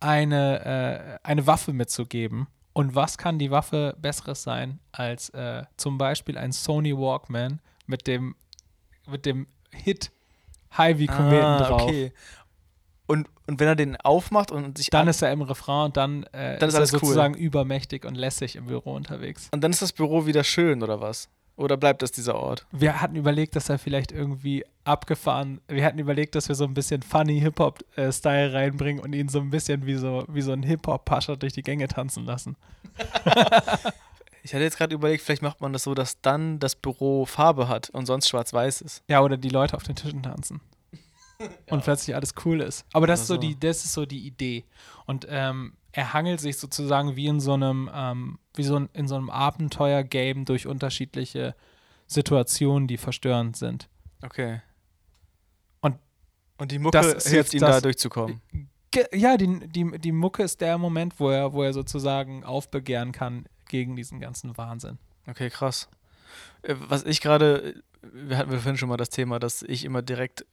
[0.00, 2.46] eine, äh, eine Waffe mitzugeben.
[2.72, 8.06] Und was kann die Waffe Besseres sein als äh, zum Beispiel ein Sony Walkman mit
[8.06, 8.34] dem,
[9.06, 10.10] mit dem Hit
[10.76, 11.82] High wie Kometen drauf?
[11.82, 12.12] Ah, okay.
[13.06, 15.96] Und, und wenn er den aufmacht und sich Dann an- ist er im Refrain und
[15.96, 16.98] dann, äh, Dann ist ist er alles cool.
[17.00, 19.48] sozusagen übermächtig und lässig im Büro unterwegs.
[19.52, 21.28] und dann ist das Büro wieder schön oder was?
[21.56, 22.66] Oder bleibt das dieser Ort?
[22.72, 26.74] Wir hatten überlegt, dass er vielleicht irgendwie abgefahren, wir hatten überlegt, dass wir so ein
[26.74, 31.36] bisschen funny Hip-Hop-Style reinbringen und ihn so ein bisschen wie so, wie so ein Hip-Hop-Pascher
[31.36, 32.56] durch die Gänge tanzen lassen.
[34.46, 37.66] Ich hatte jetzt gerade überlegt, vielleicht macht man das so, dass dann das Büro Farbe
[37.66, 39.02] hat und sonst schwarz-weiß ist.
[39.08, 40.60] Ja, oder die Leute auf den Tischen tanzen.
[41.70, 42.84] Und plötzlich alles cool ist.
[42.92, 43.40] Aber das Oder ist so so.
[43.40, 44.64] die, das ist so die Idee.
[45.06, 49.06] Und ähm, er hangelt sich sozusagen wie in so einem, ähm, wie so ein, in
[49.06, 51.54] so einem Abenteuer-Game durch unterschiedliche
[52.08, 53.88] Situationen, die verstörend sind.
[54.22, 54.60] Okay.
[55.80, 55.96] Und
[56.58, 58.40] und die Mucke hilft jetzt ihm das- da durchzukommen.
[59.12, 63.46] Ja, die, die, die Mucke ist der Moment, wo er, wo er sozusagen aufbegehren kann
[63.68, 64.98] gegen diesen ganzen Wahnsinn.
[65.26, 65.88] Okay, krass.
[66.62, 70.02] Äh, Was ich gerade, wir hatten wir vorhin schon mal das Thema, dass ich immer
[70.02, 70.44] direkt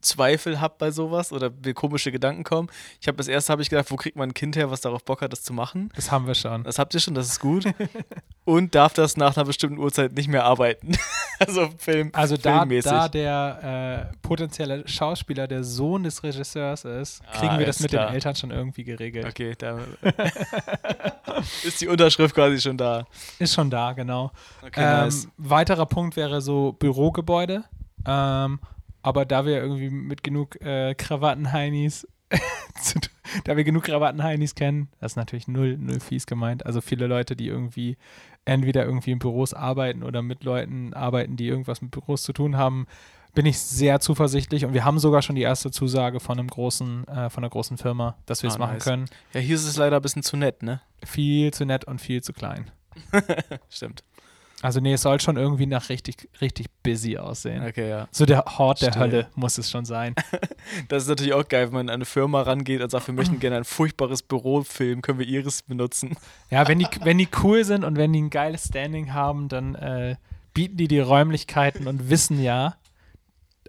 [0.00, 2.68] Zweifel habe bei sowas oder mir komische Gedanken kommen.
[3.00, 5.04] Ich habe das erste habe ich gedacht, wo kriegt man ein Kind her, was darauf
[5.04, 5.90] Bock hat, das zu machen?
[5.96, 6.64] Das haben wir schon.
[6.64, 7.64] Das habt ihr schon, das ist gut.
[8.44, 10.92] Und darf das nach einer bestimmten Uhrzeit nicht mehr arbeiten.
[11.38, 12.90] also Film, Also da, filmmäßig.
[12.90, 17.90] da der äh, potenzielle Schauspieler der Sohn des Regisseurs ist, kriegen Ah, wir das mit
[17.90, 18.06] klar.
[18.08, 19.26] den Eltern schon irgendwie geregelt.
[19.26, 19.78] Okay, da
[21.64, 23.06] ist die Unterschrift quasi schon da.
[23.38, 24.32] Ist schon da, genau.
[24.64, 25.28] Okay, ähm, nice.
[25.36, 27.64] Weiterer Punkt wäre so Bürogebäude.
[28.06, 28.58] Ähm,
[29.02, 32.06] aber da wir irgendwie mit genug äh, Krawattenheinis,
[33.44, 36.66] da wir genug Krawattenheinis kennen, das ist natürlich null, null fies gemeint.
[36.66, 37.96] Also viele Leute, die irgendwie
[38.44, 42.56] entweder irgendwie in Büros arbeiten oder mit Leuten arbeiten, die irgendwas mit Büros zu tun
[42.56, 42.86] haben,
[43.34, 47.06] bin ich sehr zuversichtlich und wir haben sogar schon die erste Zusage von einem großen,
[47.06, 48.84] äh, von einer großen Firma, dass wir es Ah, machen nice.
[48.84, 49.04] können.
[49.34, 50.80] Ja, hier ist es leider ein bisschen zu nett, ne?
[51.04, 52.70] Viel zu nett und viel zu klein.
[53.68, 54.02] Stimmt.
[54.62, 57.66] Also nee, es soll schon irgendwie nach richtig, richtig busy aussehen.
[57.66, 58.08] Okay, ja.
[58.10, 59.00] So der Hort der Still.
[59.00, 60.14] Hölle muss es schon sein.
[60.88, 63.40] Das ist natürlich auch geil, wenn man an eine Firma rangeht und sagt, wir möchten
[63.40, 66.16] gerne ein furchtbares Büro filmen, können wir ihres benutzen.
[66.50, 69.74] Ja, wenn die, wenn die cool sind und wenn die ein geiles Standing haben, dann
[69.74, 70.16] äh,
[70.54, 72.76] bieten die die Räumlichkeiten und wissen ja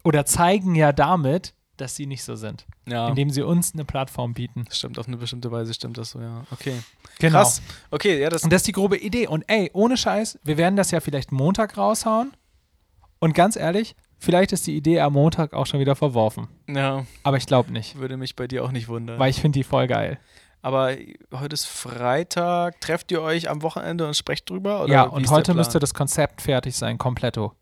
[0.03, 3.09] oder zeigen ja damit, dass sie nicht so sind, Ja.
[3.09, 4.63] indem sie uns eine Plattform bieten.
[4.71, 6.43] Stimmt, auf eine bestimmte Weise stimmt das so, ja.
[6.51, 6.75] Okay.
[7.19, 7.39] Genau.
[7.39, 7.61] Krass.
[7.91, 8.43] Okay, ja, das.
[8.43, 9.27] Und das ist die grobe Idee.
[9.27, 12.31] Und ey, ohne Scheiß, wir werden das ja vielleicht Montag raushauen.
[13.19, 16.47] Und ganz ehrlich, vielleicht ist die Idee am Montag auch schon wieder verworfen.
[16.67, 19.19] Ja, Aber ich glaube nicht, würde mich bei dir auch nicht wundern.
[19.19, 20.19] weil ich finde die voll geil.
[20.63, 20.95] Aber
[21.33, 22.79] heute ist Freitag.
[22.81, 24.85] Trefft ihr euch am Wochenende und sprecht drüber?
[24.87, 27.53] Ja, und heute müsste das Konzept fertig sein, kompletto.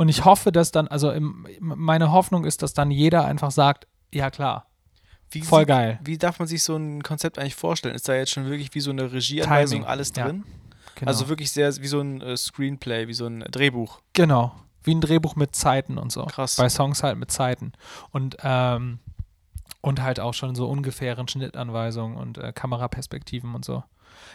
[0.00, 3.86] Und ich hoffe, dass dann, also im, meine Hoffnung ist, dass dann jeder einfach sagt,
[4.10, 4.66] ja klar,
[5.30, 6.00] Wie voll geil.
[6.02, 7.94] Wie darf man sich so ein Konzept eigentlich vorstellen?
[7.94, 10.24] Ist da jetzt schon wirklich wie so eine Regieanweisung Timing, alles ja.
[10.24, 10.44] drin?
[10.94, 11.06] Genau.
[11.10, 14.00] Also wirklich sehr wie so ein äh, Screenplay, wie so ein Drehbuch.
[14.14, 14.54] genau.
[14.82, 16.24] Wie ein Drehbuch mit Zeiten und so.
[16.24, 16.56] Krass.
[16.56, 17.72] Bei Songs halt mit Zeiten.
[18.10, 19.00] Und, ähm,
[19.82, 23.84] und halt auch schon so ungefähren Schnittanweisungen und äh, Kameraperspektiven und so.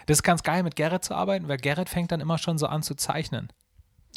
[0.06, 2.68] Das ist ganz geil, mit Gerrit zu arbeiten, weil Gerrit fängt dann immer schon so
[2.68, 3.50] an zu zeichnen.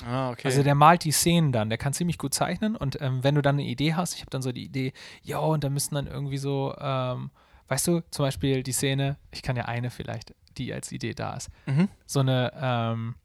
[0.04, 0.46] Ah, okay.
[0.46, 3.42] Also der malt die Szenen dann, der kann ziemlich gut zeichnen und ähm, wenn du
[3.42, 6.06] dann eine Idee hast, ich habe dann so die Idee, ja, und da müssen dann
[6.06, 7.30] irgendwie so, ähm,
[7.68, 11.34] weißt du, zum Beispiel die Szene, ich kann ja eine vielleicht, die als Idee da
[11.34, 11.88] ist, mhm.
[12.06, 13.16] so eine, ähm,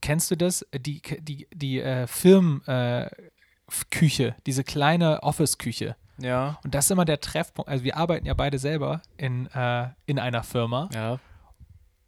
[0.00, 0.66] kennst du das?
[0.74, 5.96] Die, die, die äh, Firmenküche, äh, diese kleine Office-Küche.
[6.18, 6.58] Ja.
[6.64, 7.70] Und das ist immer der Treffpunkt.
[7.70, 10.88] Also wir arbeiten ja beide selber in, äh, in einer Firma.
[10.94, 11.18] Ja.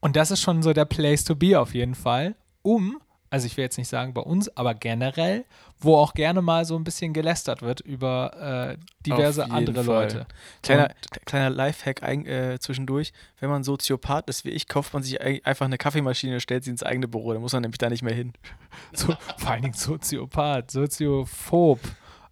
[0.01, 3.01] Und das ist schon so der Place to be auf jeden Fall, um,
[3.35, 5.44] also ich will jetzt nicht sagen bei uns, aber generell,
[5.81, 10.05] wo auch gerne mal so ein bisschen gelästert wird über äh, diverse andere Fall.
[10.05, 10.27] Leute.
[10.62, 10.90] Kleiner,
[11.25, 13.12] kleiner Lifehack ein, äh, zwischendurch.
[13.40, 16.62] Wenn man Soziopath ist wie ich, kauft man sich ei- einfach eine Kaffeemaschine und stellt
[16.62, 17.33] sie ins eigene Büro.
[17.35, 18.33] Da muss man nämlich da nicht mehr hin.
[18.92, 21.81] So, vor allen Dingen Soziopath, Soziophob,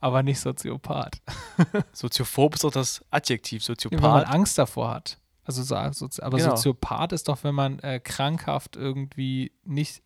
[0.01, 1.21] aber nicht Soziopath.
[1.93, 3.67] Soziophob ist doch das Adjektiv.
[3.67, 4.27] Wenn man Soziopath.
[4.29, 5.19] Angst davor hat.
[5.45, 6.51] Also aber Genau.
[6.55, 10.01] Soziopath ist doch, wenn man äh, krankhaft irgendwie nicht.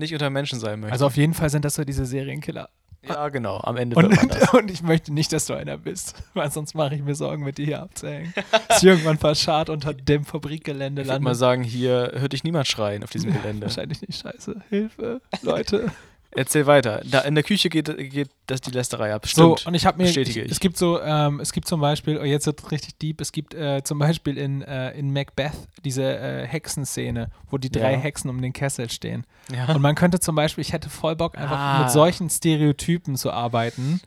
[0.00, 0.92] Nicht unter Menschen sein möchte.
[0.92, 2.68] Also auf jeden Fall sind das so diese Serienkiller.
[3.08, 3.58] ja, genau.
[3.60, 4.52] Am Ende Und, das.
[4.52, 7.56] und ich möchte nicht, dass du einer bist, weil sonst mache ich mir Sorgen, mit
[7.58, 8.34] dir hier abzuhängen.
[8.68, 12.66] Dass ich irgendwann verscharrt unter dem Fabrikgelände Ich würde mal sagen, hier hört dich niemand
[12.66, 13.66] schreien auf diesem Gelände.
[13.66, 14.56] Wahrscheinlich nicht scheiße.
[14.68, 15.90] Hilfe, Leute.
[16.32, 17.02] Erzähl weiter.
[17.10, 19.26] Da in der Küche geht, geht das die Lästerei ab.
[19.26, 19.66] So, Stimmt.
[19.66, 22.24] und ich habe mir, Bestätige ich, es gibt so, ähm, es gibt zum Beispiel, oh,
[22.24, 25.52] jetzt wird richtig deep, es gibt äh, zum Beispiel in, äh, in Macbeth
[25.84, 27.98] diese äh, Hexenszene, wo die drei Ja.
[27.98, 29.26] Hexen um den Kessel stehen.
[29.52, 29.74] ja.
[29.74, 31.78] Und man könnte zum Beispiel, ich hätte voll Bock, einfach Ah.
[31.82, 34.00] mit solchen Stereotypen zu arbeiten.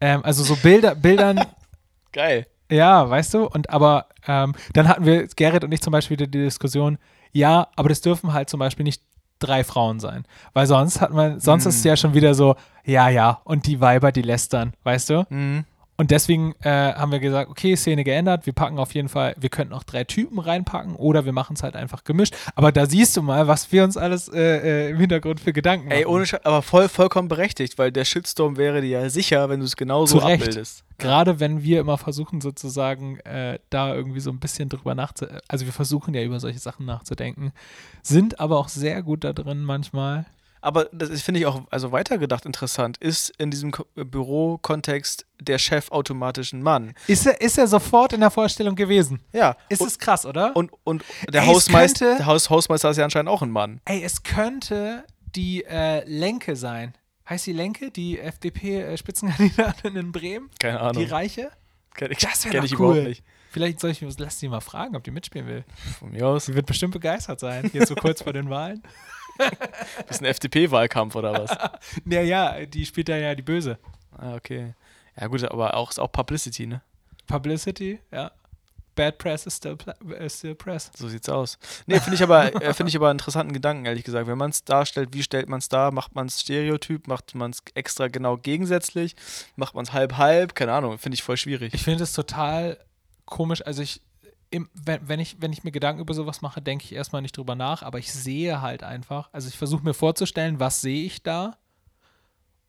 [0.00, 1.40] Ähm, also so Bilder, Bildern,
[2.12, 2.46] Geil.
[2.70, 6.28] ja, weißt du, und aber ähm, dann hatten wir, Gerrit und ich zum Beispiel wieder
[6.28, 6.98] die Diskussion,
[7.32, 9.02] ja, aber das dürfen halt zum Beispiel nicht
[9.44, 10.24] drei Frauen sein.
[10.52, 11.88] Weil sonst hat man, sonst ist es Mm.
[11.88, 15.26] ja schon wieder so, ja, ja, und die Weiber, die lästern, weißt du?
[15.30, 15.64] Mhm.
[15.96, 19.48] Und deswegen äh, haben wir gesagt, okay, Szene geändert, wir packen auf jeden Fall, wir
[19.48, 22.34] könnten auch drei Typen reinpacken oder wir machen es halt einfach gemischt.
[22.56, 25.86] Aber da siehst du mal, was wir uns alles äh, äh, im Hintergrund für Gedanken
[25.88, 25.98] machen.
[25.98, 29.60] Ey, ohne Sch aber voll, vollkommen berechtigt, weil der Shitstorm wäre dir ja sicher, wenn
[29.60, 30.42] du es genauso Zu Recht.
[30.42, 30.84] abbildest.
[30.98, 35.64] Gerade wenn wir immer versuchen, sozusagen äh, da irgendwie so ein bisschen drüber nachzudenken, also
[35.64, 37.52] wir versuchen ja über solche Sachen nachzudenken,
[38.02, 40.26] sind aber auch sehr gut da drin manchmal.
[40.64, 45.90] Aber das finde ich auch, also weitergedacht interessant, ist in diesem Ko- Bürokontext der Chef
[45.90, 46.94] automatisch ein Mann.
[47.06, 49.20] Ist er, ist er sofort in der Vorstellung gewesen?
[49.32, 49.56] Ja.
[49.68, 50.56] Ist und, es krass, oder?
[50.56, 53.80] und, und der Ey, Hausmeister, könnte- der Haus, Hausmeister ist ja anscheinend auch ein Mann.
[53.84, 55.04] Ey, es könnte
[55.36, 56.94] die äh, Lenke sein.
[57.28, 60.50] Heißt die Lenke, die FDP-Spitzenkandidatin in Bremen?
[60.58, 61.04] Keine Die Ahnung.
[61.06, 61.50] Reiche?
[61.94, 62.70] Kenn ich, Das wäre cool.
[62.72, 63.24] überhaupt nicht.
[63.50, 65.64] Vielleicht soll ich, lass sie mal fragen, ob die mitspielen will.
[66.00, 66.46] Von mir aus.
[66.46, 68.82] Sie wird bestimmt begeistert sein, jetzt so kurz vor den Wahlen.
[70.06, 71.56] Das ist ein FDP-Wahlkampf oder was?
[72.04, 73.78] Naja, die spielt da ja die Böse.
[74.16, 74.74] ah, okay.
[75.20, 76.82] Ja, gut, aber auch ist auch Publicity, ne?
[77.26, 78.32] Publicity, ja.
[78.96, 79.76] Bad press is still,
[80.20, 80.90] is still press.
[80.96, 81.58] So sieht's aus.
[81.86, 84.28] Nee, finde ich aber, äh, finde ich aber einen interessanten Gedanken, ehrlich gesagt.
[84.28, 85.90] Wenn man es darstellt, wie stellt man es dar?
[85.90, 87.08] Macht man es Stereotyp?
[87.08, 89.16] Macht man es extra genau gegensätzlich?
[89.56, 90.54] Macht man es halb-halb?
[90.54, 91.74] Keine Ahnung, finde ich voll schwierig.
[91.74, 92.78] Ich finde es total
[93.24, 93.66] komisch.
[93.66, 94.00] Also ich,
[94.50, 97.36] im, wenn, wenn, ich, wenn ich mir Gedanken über sowas mache, denke ich erstmal nicht
[97.36, 101.22] drüber nach, aber ich sehe halt einfach, also ich versuche mir vorzustellen, was sehe ich
[101.22, 101.56] da?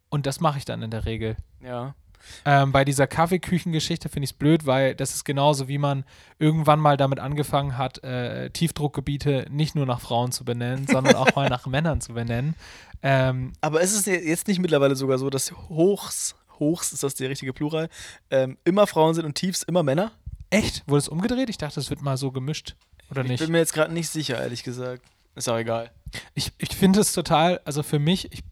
[0.10, 1.36] Und das mache ich dann in der Regel.
[1.62, 1.96] ja.
[2.44, 6.06] Ähm, bei dieser Kaffeeküchengeschichte finde ich es blöd, weil das ist genauso, wie man
[6.40, 11.36] irgendwann mal damit angefangen hat, äh, Tiefdruckgebiete nicht nur nach Frauen zu benennen, sondern auch
[11.36, 12.56] mal nach Männern zu benennen.
[13.02, 17.30] Ähm, Aber ist es jetzt nicht mittlerweile sogar so, dass Hochs, Hochs ist das der
[17.30, 17.90] richtige Plural,
[18.32, 20.12] ähm, immer Frauen sind und Tiefs immer Männer?
[20.56, 20.88] Echt?
[20.88, 21.50] Wurde es umgedreht?
[21.50, 22.76] Ich dachte, es wird mal so gemischt.
[23.12, 23.39] Oder ich nicht?
[23.41, 25.04] bin mir jetzt gerade nicht sicher, ehrlich gesagt.
[25.36, 25.91] Ist auch egal.
[26.34, 28.44] Ich, ich finde es total, also für mich, ich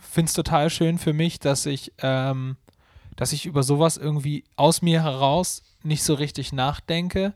[0.00, 2.56] finde es total schön für mich, dass ich, ähm,
[3.16, 7.32] dass ich über sowas irgendwie aus mir heraus nicht so richtig nachdenke.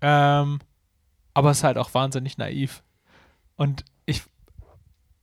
[0.00, 0.58] Ähm,
[1.34, 2.82] aber es ist halt auch wahnsinnig naiv.
[3.56, 4.22] Und ich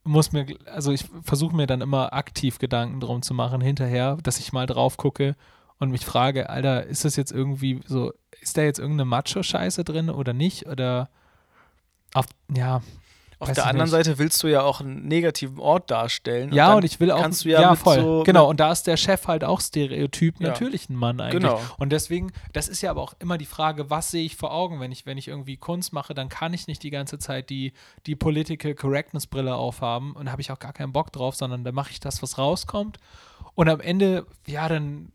[0.04, 4.40] muss mir, also ich versuche mir dann immer aktiv Gedanken drum zu machen hinterher, dass
[4.40, 5.36] ich mal drauf gucke
[5.82, 10.10] und mich frage, Alter, ist das jetzt irgendwie so, ist da jetzt irgendeine Macho-Scheiße drin
[10.10, 10.68] oder nicht?
[10.68, 11.10] Oder
[12.14, 12.82] auf, ja,
[13.40, 13.92] Auf der anderen nicht.
[13.92, 16.54] Seite willst du ja auch einen negativen Ort darstellen.
[16.54, 17.20] Ja, dann und ich will auch.
[17.22, 18.00] kannst du ja, mit voll.
[18.00, 20.50] so genau, und da ist der Chef halt auch Stereotyp, Ja.
[20.50, 21.42] natürlich ein Mann eigentlich.
[21.42, 21.60] Genau.
[21.80, 24.80] Und deswegen, das ist ja aber auch immer die Frage, was sehe ich vor Augen,
[24.80, 27.74] wenn ich, wenn ich irgendwie Kunst mache, dann kann ich nicht die ganze Zeit die,
[28.06, 31.64] die Political Correctness Brille aufhaben und da habe ich auch gar keinen Bock drauf, sondern
[31.64, 33.00] da mache ich das, was rauskommt.
[33.56, 35.12] Und am Ende, ja, dann,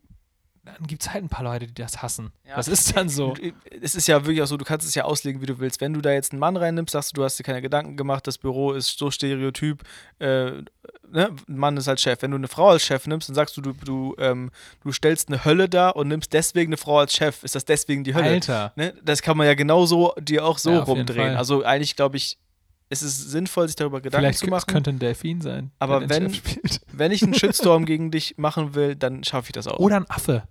[0.77, 2.31] dann gibt es halt ein paar Leute, die das hassen.
[2.47, 2.55] Ja.
[2.55, 3.35] Das ist dann so.
[3.35, 5.81] Äh, Es ist ja wirklich auch so, du kannst es ja auslegen, wie du willst.
[5.81, 8.27] Wenn du da jetzt einen Mann reinnimmst, sagst du, du hast dir keine Gedanken gemacht,
[8.27, 9.83] das Büro ist so stereotyp,
[10.19, 10.65] äh, ne?
[11.11, 12.21] ein Mann ist halt Chef.
[12.21, 14.51] Wenn du eine Frau als Chef nimmst, dann sagst du, du, du, ähm,
[14.83, 17.43] du stellst eine Hölle dar und nimmst deswegen eine Frau als Chef.
[17.43, 18.27] Ist das deswegen die Hölle?
[18.29, 18.73] Alter.
[18.75, 18.93] Ne?
[19.03, 21.35] Das kann man ja genauso dir auch so Ja, rumdrehen.
[21.37, 22.37] Also eigentlich glaube ich,
[22.89, 24.65] es ist sinnvoll, sich darüber Gedanken Vielleicht zu machen.
[24.71, 25.71] könnte ein Delfin sein.
[25.79, 26.35] Aber wenn-.
[26.91, 29.79] Wenn ich einen Shitstorm gegen dich machen will, dann schaffe ich das auch.
[29.79, 30.43] Oder ein Affe.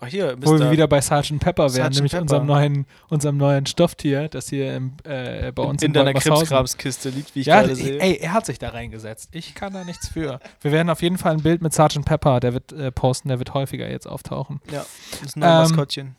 [0.00, 0.70] Oh, hier, Wo wir Mr.
[0.70, 1.40] wieder bei Sgt.
[1.40, 2.22] Pepper wären, Sergeant nämlich Pepper.
[2.22, 7.08] unserem neuen, unserem neuen Stofftier, das hier im, äh, bei uns in, in, deiner Krimskramskiste
[7.10, 7.98] liegt, wie ich Ja, gerade sehe.
[8.00, 9.30] ey, er hat sich da reingesetzt.
[9.32, 10.38] Ich kann da nichts für.
[10.60, 12.04] Wir werden auf jeden Fall ein Bild mit Sgt.
[12.04, 14.60] Pepper, der wird äh, posten, der wird häufiger jetzt auftauchen.
[14.70, 16.16] Ja, das ist ein Ähm, Maskottchen.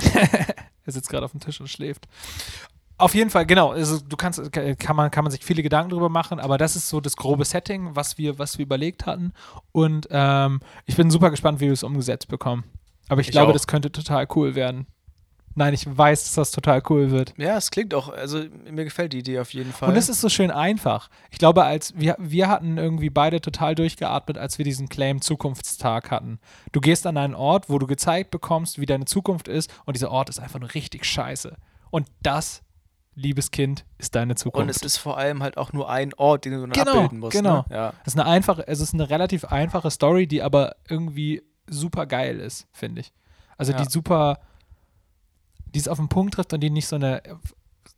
[0.88, 2.06] Er sitzt gerade auf dem Tisch und schläft.
[2.98, 3.72] Auf jeden Fall, genau.
[3.72, 6.88] Also du kannst, kann man, kann man sich viele Gedanken drüber machen, aber das ist
[6.88, 9.32] so das grobe Setting, was wir, was wir überlegt hatten.
[9.72, 12.64] Und ähm, ich bin super gespannt, wie wir es umgesetzt bekommen.
[13.08, 13.52] Aber ich, Ich glaube, auch.
[13.54, 14.86] das könnte total cool werden.
[15.58, 17.32] Nein, ich weiß, dass das total cool wird.
[17.38, 19.88] Ja, es klingt auch, also mir gefällt die Idee auf jeden Fall.
[19.88, 21.08] Und es ist so schön einfach.
[21.30, 26.10] Ich glaube, als wir, wir hatten irgendwie beide total durchgeatmet, als wir diesen Claim Zukunftstag
[26.10, 26.40] hatten.
[26.72, 30.10] Du gehst an einen Ort, wo du gezeigt bekommst, wie deine Zukunft ist, und dieser
[30.10, 31.56] Ort ist einfach nur richtig scheiße.
[31.90, 32.62] Und das,
[33.16, 34.62] liebes Kind, ist deine Zukunft.
[34.62, 37.18] Und es ist vor allem halt auch nur ein Ort, den du dann Genau, abbilden
[37.18, 37.36] musst.
[37.36, 37.64] genau.
[37.68, 37.74] Ne?
[37.74, 37.92] Ja.
[38.04, 42.38] Es ist eine einfache, es ist eine relativ einfache Story, die aber irgendwie super geil
[42.38, 43.12] ist, finde ich.
[43.58, 43.82] Also Ja.
[43.82, 44.38] die super,
[45.74, 47.22] die es auf den Punkt trifft und die nicht so eine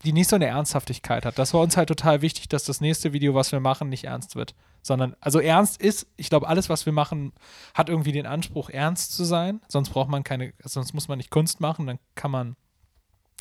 [0.04, 1.40] die nicht so eine Ernsthaftigkeit hat.
[1.40, 4.36] Das war uns halt total wichtig, dass das nächste Video, was wir machen, nicht ernst
[4.36, 4.54] wird.
[4.80, 7.32] Sondern, also ernst ist, ich glaube, alles, was wir machen,
[7.74, 9.60] hat irgendwie den Anspruch, ernst zu sein.
[9.66, 12.54] Sonst braucht man keine, sonst muss man nicht Kunst machen, dann kann man,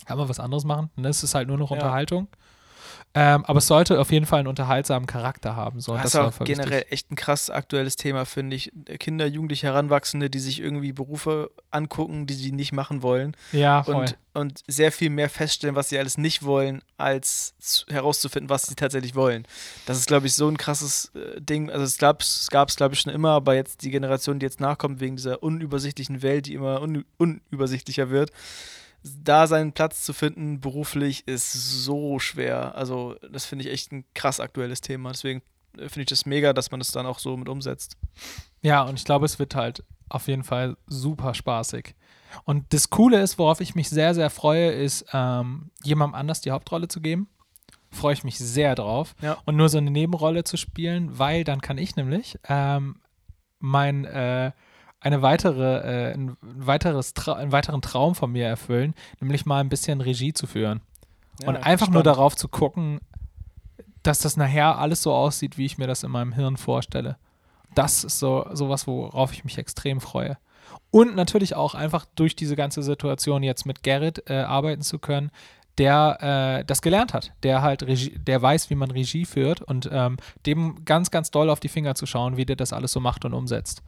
[0.06, 0.90] kann man was anderes machen.
[1.04, 1.76] Ist es halt nur noch Ja.
[1.78, 2.28] Unterhaltung.
[3.14, 5.80] Ähm, aber es sollte auf jeden Fall einen unterhaltsamen Charakter haben.
[5.80, 6.92] So, Das ist auch generell wichtig.
[6.92, 8.72] echt ein krass aktuelles Thema, finde ich.
[9.00, 13.36] Kinder, Jugendliche, Heranwachsende, die sich irgendwie Berufe angucken, die sie nicht machen wollen.
[13.54, 13.96] Ja, voll.
[13.96, 18.64] Und, und sehr viel mehr feststellen, was sie alles nicht wollen, als zu, herauszufinden, was
[18.68, 19.48] sie tatsächlich wollen.
[19.88, 21.72] Das ist, glaube ich, so ein krasses äh, Ding.
[21.72, 25.00] Also es gab es, glaube ich, schon immer, aber jetzt die Generation, die jetzt nachkommt,
[25.00, 28.32] wegen dieser unübersichtlichen Welt, die immer un, unübersichtlicher wird,
[29.04, 32.76] da seinen Platz zu finden beruflich ist so schwer.
[32.76, 35.12] Also das finde ich echt ein krass aktuelles Thema.
[35.12, 35.42] Deswegen
[35.78, 37.98] äh, finde ich das mega, dass man das dann auch so mit umsetzt.
[38.62, 41.96] Ja, und ich glaube, es wird halt auf jeden Fall super spaßig.
[42.44, 46.52] Und das Coole ist, worauf ich mich sehr, sehr freue, ist, ähm, jemandem anders die
[46.52, 47.30] Hauptrolle zu geben.
[47.90, 49.16] Freue ich mich sehr drauf.
[49.22, 49.38] Ja.
[49.46, 53.00] Und nur so eine Nebenrolle zu spielen, weil dann kann ich nämlich ähm,
[53.60, 54.52] mein, äh,
[55.08, 59.70] eine weitere, äh, ein weiteres Tra einen weiteren Traum von mir erfüllen, nämlich mal ein
[59.70, 60.82] bisschen Regie zu führen.
[61.42, 62.08] Ja, und einfach nur spannend.
[62.08, 63.00] darauf zu gucken,
[64.04, 67.18] dass das nachher alles so aussieht, wie ich mir das in meinem Hirn vorstelle.
[67.74, 70.38] Das ist so sowas, worauf ich mich extrem freue.
[70.92, 75.32] Und natürlich auch einfach durch diese ganze Situation jetzt mit Gerrit äh, arbeiten zu können,
[75.78, 79.90] der äh, das gelernt hat, der halt Regie, der weiß, wie man Regie führt und
[79.92, 83.00] ähm, dem ganz, ganz doll auf die Finger zu schauen, wie der das alles so
[83.00, 83.84] macht und umsetzt.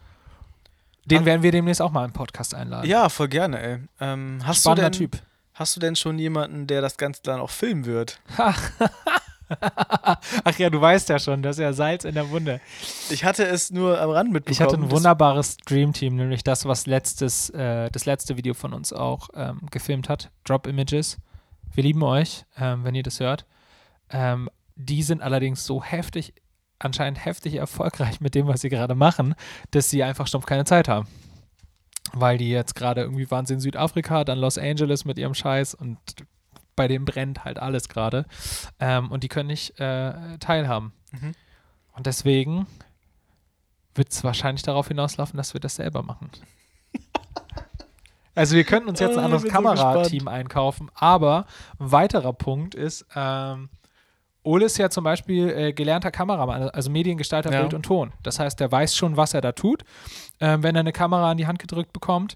[1.06, 2.88] Den werden wir demnächst auch mal im Podcast einladen.
[2.88, 3.80] Ja, voll gerne, ey.
[4.00, 5.22] Ähm, hast, du Spannender denn, Typ.
[5.54, 8.20] hast du denn schon jemanden, der das Ganze dann auch filmen wird?
[10.44, 12.62] Ach ja, du weißt ja schon, das ist ja Salz in der Wunde.
[13.10, 14.54] Ich hatte es nur am Rand mitbekommen.
[14.54, 18.94] Ich hatte ein wunderbares Dreamteam, nämlich das, was letztes, äh, das letzte Video von uns
[18.94, 21.18] auch ähm, gefilmt hat, Drop Images.
[21.74, 23.46] Wir lieben euch, ähm, wenn ihr das hört.
[24.12, 26.34] Ähm, die sind allerdings so heftig,
[26.80, 29.36] anscheinend heftig erfolgreich mit dem, was sie gerade machen,
[29.72, 31.08] dass sie einfach stumpf keine Zeit haben.
[32.14, 35.76] Weil die jetzt gerade irgendwie waren sie in Südafrika, dann Los Angeles mit ihrem Scheiß
[35.76, 36.00] und
[36.76, 38.26] bei dem brennt halt alles gerade.
[38.80, 40.94] Ähm, und die können nicht äh, teilhaben.
[41.12, 41.34] Mhm.
[41.94, 42.68] Und deswegen
[43.96, 46.32] wird es wahrscheinlich darauf hinauslaufen, dass wir das selber machen.
[48.36, 51.46] Also wir könnten uns jetzt ein Ah, anderes bin so Kamerateam einkaufen, aber
[51.78, 53.68] ein weiterer Punkt ist, ähm,
[54.50, 57.62] Ole ist ja zum Beispiel äh, gelernter Kameramann, also Mediengestalter Ja.
[57.62, 58.14] Bild und Ton.
[58.24, 59.84] Das heißt, der weiß schon, was er da tut,
[60.40, 62.36] ähm, wenn er eine Kamera an die Hand gedrückt bekommt.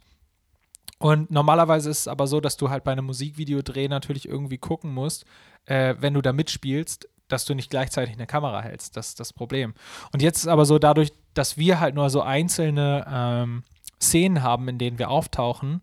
[1.00, 4.94] Und normalerweise ist es aber so, dass du halt bei einem Musikvideodreh natürlich irgendwie gucken
[4.94, 5.26] musst,
[5.66, 8.96] äh, wenn du da mitspielst, dass du nicht gleichzeitig eine Kamera hältst.
[8.96, 9.74] Das ist das Problem.
[10.14, 13.64] Und jetzt ist aber so, dadurch, dass wir halt nur so einzelne ähm,
[14.00, 15.82] Szenen haben, in denen wir auftauchen,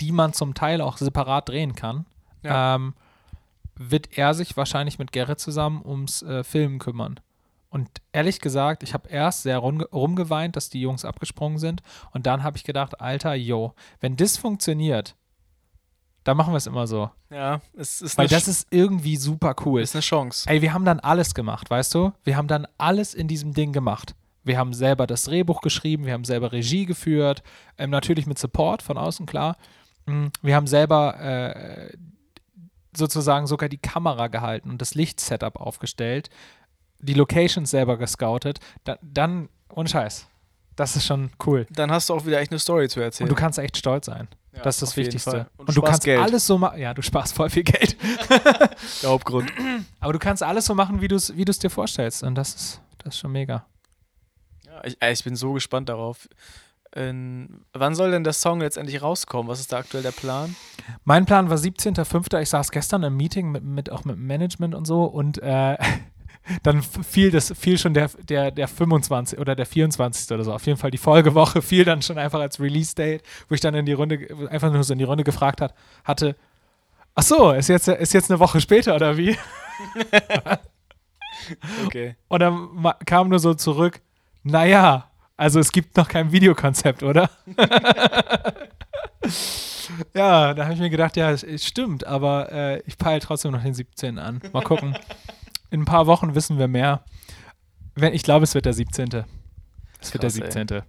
[0.00, 2.04] die man zum Teil auch separat drehen kann,
[2.42, 2.74] Ja.
[2.76, 2.94] ähm,
[3.78, 7.20] wird er sich wahrscheinlich mit Gerrit zusammen ums äh, Filmen kümmern.
[7.70, 11.82] Und ehrlich gesagt, ich habe erst sehr rumge rumgeweint, dass die Jungs abgesprungen sind.
[12.12, 15.14] Und dann habe ich gedacht, Alter, yo, wenn das funktioniert,
[16.24, 17.10] dann machen wir es immer so.
[17.30, 19.80] Ja, es ist Weil das Ch- ist irgendwie super cool.
[19.82, 20.48] ist eine Chance.
[20.48, 22.12] Ey, wir haben dann alles gemacht, weißt du?
[22.24, 24.14] Wir haben dann alles in diesem Ding gemacht.
[24.44, 27.42] Wir haben selber das Drehbuch geschrieben, wir haben selber Regie geführt,
[27.76, 29.56] ähm, natürlich mit Support von außen, klar.
[30.06, 31.92] Mm, Wir haben selber äh,
[32.98, 36.28] sozusagen sogar die Kamera gehalten und das Lichtsetup aufgestellt,
[36.98, 38.58] die Locations selber gescoutet.
[38.84, 40.26] Da, dann, ohne Scheiß,
[40.76, 41.66] das ist schon cool.
[41.70, 43.28] Dann hast du auch wieder echt eine Story zu erzählen.
[43.28, 44.28] Und du kannst echt stolz sein.
[44.52, 45.30] Ja, das ist das Wichtigste.
[45.30, 45.50] Fall.
[45.56, 46.20] Und, du kannst Geld.
[46.20, 46.80] alles so machen.
[46.80, 47.96] Ja, du sparst voll viel Geld.
[49.02, 49.52] Der Hauptgrund.
[50.00, 52.22] Aber du kannst alles so machen, wie du es wie du's dir vorstellst.
[52.22, 53.66] Und das ist, das ist schon mega.
[54.64, 56.28] Ja, ich, ich bin so gespannt darauf.
[56.94, 59.48] Ähm, wann soll denn der Song letztendlich rauskommen?
[59.48, 60.56] Was ist da aktuell der Plan?
[61.04, 62.40] Mein Plan war 17.05.
[62.40, 65.76] Ich saß gestern im Meeting mit, mit auch mit Management und so und äh,
[66.62, 70.30] dann fiel das fiel schon der, der, der 25 oder der 24.
[70.32, 70.52] oder so.
[70.52, 73.86] Auf jeden Fall die Folgewoche fiel dann schon einfach als Release-Date, wo ich dann in
[73.86, 75.74] die Runde, einfach nur so in die Runde gefragt hat,
[76.04, 76.36] hatte,
[77.14, 79.36] ach so, ist jetzt, ist jetzt eine Woche später oder wie?
[81.86, 82.16] Okay.
[82.28, 84.00] Und dann kam nur so zurück,
[84.42, 85.08] naja,
[85.38, 87.30] also es gibt noch kein Videokonzept, oder?
[90.14, 93.62] ja, da habe ich mir gedacht, ja, es, stimmt, aber äh, ich peile trotzdem noch
[93.62, 94.18] den 17.
[94.18, 94.42] an.
[94.52, 94.98] Mal gucken.
[95.70, 97.04] In ein paar Wochen wissen wir mehr.
[97.94, 99.24] Wenn, ich glaube, es wird der 17.
[100.00, 100.52] Es wird der Krass, ey.
[100.52, 100.82] 17.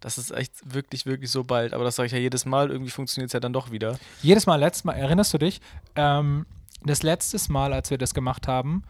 [0.00, 1.72] Das ist echt wirklich, wirklich so bald.
[1.72, 2.70] Aber das sage ich ja jedes Mal.
[2.70, 3.98] Irgendwie funktioniert es ja dann doch wieder.
[4.22, 5.62] Jedes Mal, letztes Mal, erinnerst du dich?
[5.96, 6.44] Ähm,
[6.84, 8.84] das letzte Mal, als wir das gemacht haben,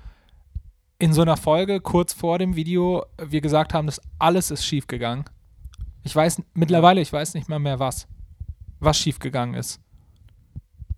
[0.99, 4.87] in so einer Folge kurz vor dem Video, wir gesagt haben, dass alles ist schief
[4.87, 5.25] gegangen.
[6.03, 8.09] Ich weiß mittlerweile, ich weiß nicht mal mehr was,
[8.81, 9.81] was schief gegangen ist.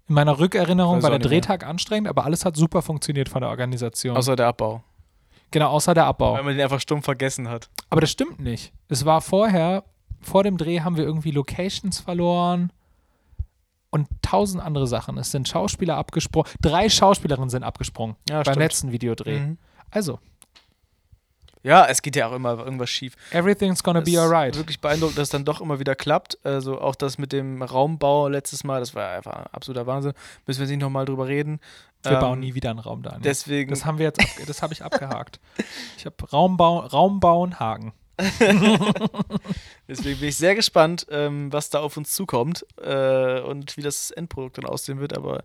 [0.08, 1.28] In meiner Rückerinnerung war der mehr.
[1.28, 4.16] Drehtag anstrengend, aber alles hat super funktioniert von der Organisation.
[4.16, 4.82] Außer der Abbau.
[5.50, 6.34] genau, außer der Abbau.
[6.34, 7.68] Weil man den einfach stumm vergessen hat.
[7.90, 8.72] Aber das stimmt nicht.
[8.88, 9.84] Es war vorher,
[10.20, 12.72] vor dem Dreh haben wir irgendwie Locations verloren
[13.90, 15.18] und tausend andere Sachen.
[15.18, 16.50] Es sind Schauspieler abgesprungen.
[16.60, 18.56] Drei Schauspielerinnen sind abgesprungen Ja, beim stimmt.
[18.58, 19.40] letzten Videodreh.
[19.40, 19.58] Mhm.
[19.90, 20.18] Also,
[21.62, 23.14] Ja, es geht ja auch immer irgendwas schief.
[23.32, 24.56] everything's gonna Es be alright.
[24.56, 26.38] wirklich beeindruckend, dass es dann doch immer wieder klappt.
[26.44, 30.12] Also auch das mit dem Raumbau letztes Mal, das war einfach absoluter Wahnsinn.
[30.46, 31.60] Müssen wir nicht nochmal drüber reden.
[32.02, 33.18] Wir Ähm, bauen nie wieder einen Raum da.
[33.22, 35.38] Deswegen, Das haben wir jetzt, das habe ich abgehakt.
[35.98, 37.92] Ich habe Raumbau, Raum bauen, Haken.
[39.88, 44.10] deswegen bin ich sehr gespannt, ähm, was da auf uns zukommt äh, und wie das
[44.10, 45.16] Endprodukt dann aussehen wird.
[45.16, 45.42] Aber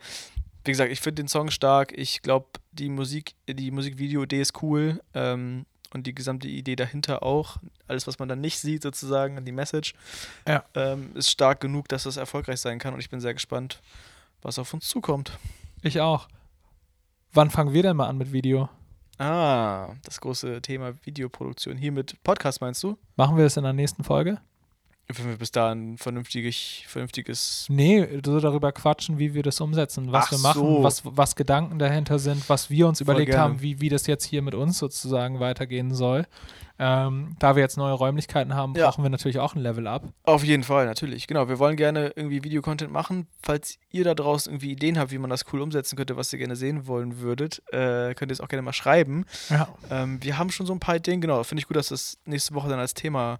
[0.65, 1.91] wie gesagt, ich finde den Song stark.
[1.97, 5.01] Ich glaube, die Musik, die Musikvideo-Idee ist cool.
[5.13, 7.55] Ähm, und die gesamte Idee dahinter auch.
[7.87, 9.93] Alles, was man dann nicht sieht, sozusagen, die Message,
[10.45, 10.65] Ja.
[10.73, 12.93] ähm, ist stark genug, dass das erfolgreich sein kann.
[12.93, 13.81] Und ich bin sehr gespannt,
[14.41, 15.31] was auf uns zukommt.
[15.83, 16.27] Ich auch.
[17.31, 18.67] Wann fangen wir denn mal an mit Video?
[19.19, 21.77] Ah, das große Thema Videoproduktion.
[21.77, 22.97] Hier mit Podcast meinst du?
[23.15, 24.41] Machen wir das in der nächsten Folge?
[25.07, 26.55] Wenn wir bis dahin vernünftiges,
[26.87, 27.67] vernünftiges.
[27.69, 30.83] Nee, so darüber quatschen, wie wir das umsetzen, was Ach wir machen, so.
[30.83, 33.43] was, was Gedanken dahinter sind, was wir uns Voll überlegt gerne.
[33.43, 36.25] haben, wie, wie das jetzt hier mit uns sozusagen weitergehen soll.
[36.79, 38.87] Ähm, da wir jetzt neue Räumlichkeiten haben, Ja.
[38.89, 40.11] brauchen wir natürlich auch ein Level up.
[40.23, 41.27] Auf jeden Fall, natürlich.
[41.27, 43.27] Genau, wir wollen gerne irgendwie Videocontent machen.
[43.43, 46.39] Falls ihr da draußen irgendwie Ideen habt, wie man das cool umsetzen könnte, was ihr
[46.39, 49.25] gerne sehen wollen würdet, äh, könnt ihr es auch gerne mal schreiben.
[49.49, 49.69] Ja.
[49.89, 51.43] Ähm, wir haben schon so ein paar Ideen, genau.
[51.43, 53.39] Finde ich gut, dass das nächste Woche dann als Thema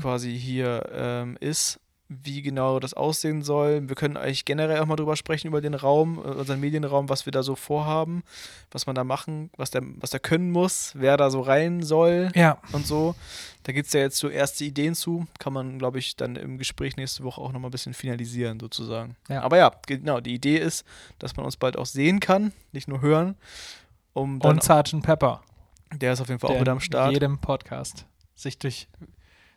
[0.00, 3.88] quasi hier ähm, ist, wie genau das aussehen soll.
[3.88, 7.26] Wir können eigentlich generell auch mal drüber sprechen, über den Raum, äh, unseren Medienraum, was
[7.26, 8.22] wir da so vorhaben,
[8.70, 12.30] was man da machen, was der, was der können muss, wer da so rein soll
[12.34, 13.14] Ja, und so.
[13.62, 15.26] Da gibt es ja jetzt so erste Ideen zu.
[15.38, 19.16] Kann man, glaube ich, dann im Gespräch nächste Woche auch nochmal ein bisschen finalisieren, sozusagen.
[19.28, 19.42] Ja.
[19.42, 20.84] Aber ja, genau, die Idee ist,
[21.18, 23.36] dass man uns bald auch sehen kann, nicht nur hören.
[24.12, 25.40] Um und Sergeant Pepper.
[25.94, 27.12] der ist auf jeden Fall der auch wieder am in Start.
[27.12, 28.04] jedem Podcast
[28.34, 28.88] sich durch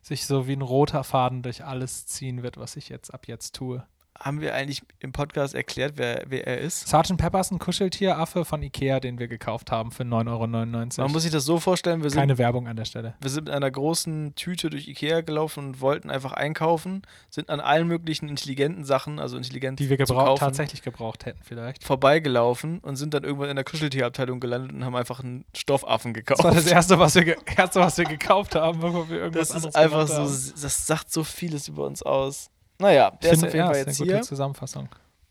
[0.05, 3.55] sich so wie ein roter Faden durch alles ziehen wird, was ich jetzt ab jetzt
[3.55, 3.87] tue.
[4.17, 6.87] Haben wir eigentlich im Podcast erklärt, wer, wer er ist?
[6.87, 11.01] Sergeant Pepper ist ein Kuscheltieraffe von Ikea, den wir gekauft haben für 9,99 Euro.
[11.03, 13.15] Man muss sich das so vorstellen, wir sind, Keine Werbung an der Stelle.
[13.19, 17.59] wir sind mit einer großen Tüte durch Ikea gelaufen und wollten einfach einkaufen, sind an
[17.59, 21.83] allen möglichen intelligenten Sachen, also intelligent Die wir gebraucht, kaufen, tatsächlich gebraucht hätten vielleicht.
[21.83, 26.39] vorbeigelaufen und sind dann irgendwann in der Kuscheltierabteilung gelandet und haben einfach einen Stoffaffen gekauft.
[26.39, 29.65] Das war das erste, was wir, erste, was wir gekauft haben, bevor wir irgendwas Das
[29.65, 32.49] ist einfach so, das sagt so vieles über uns aus.
[32.79, 34.21] Naja, der Ich ist auf jeden Fall ist jetzt eine gute hier.
[34.23, 34.89] Zusammenfassung.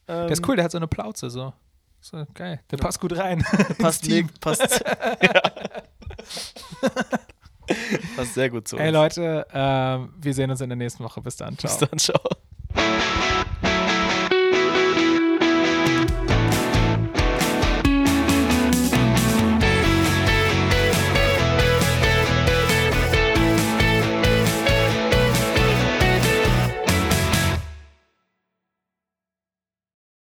[0.09, 1.53] Ähm, Der ist cool, der hat so eine Plauze so.
[2.01, 2.61] So, geil.
[2.70, 3.42] Der passt gut rein.
[3.78, 4.28] Passt, Team.
[4.40, 4.61] passt,
[5.22, 5.40] ja.
[8.16, 8.84] passt sehr gut zu uns.
[8.84, 11.22] Ey Leute, ähm, wir sehen uns in der nächsten Woche.
[11.22, 11.57] Bis dann.
[11.57, 11.78] Ciao.
[11.78, 12.20] Bis dann, ciao.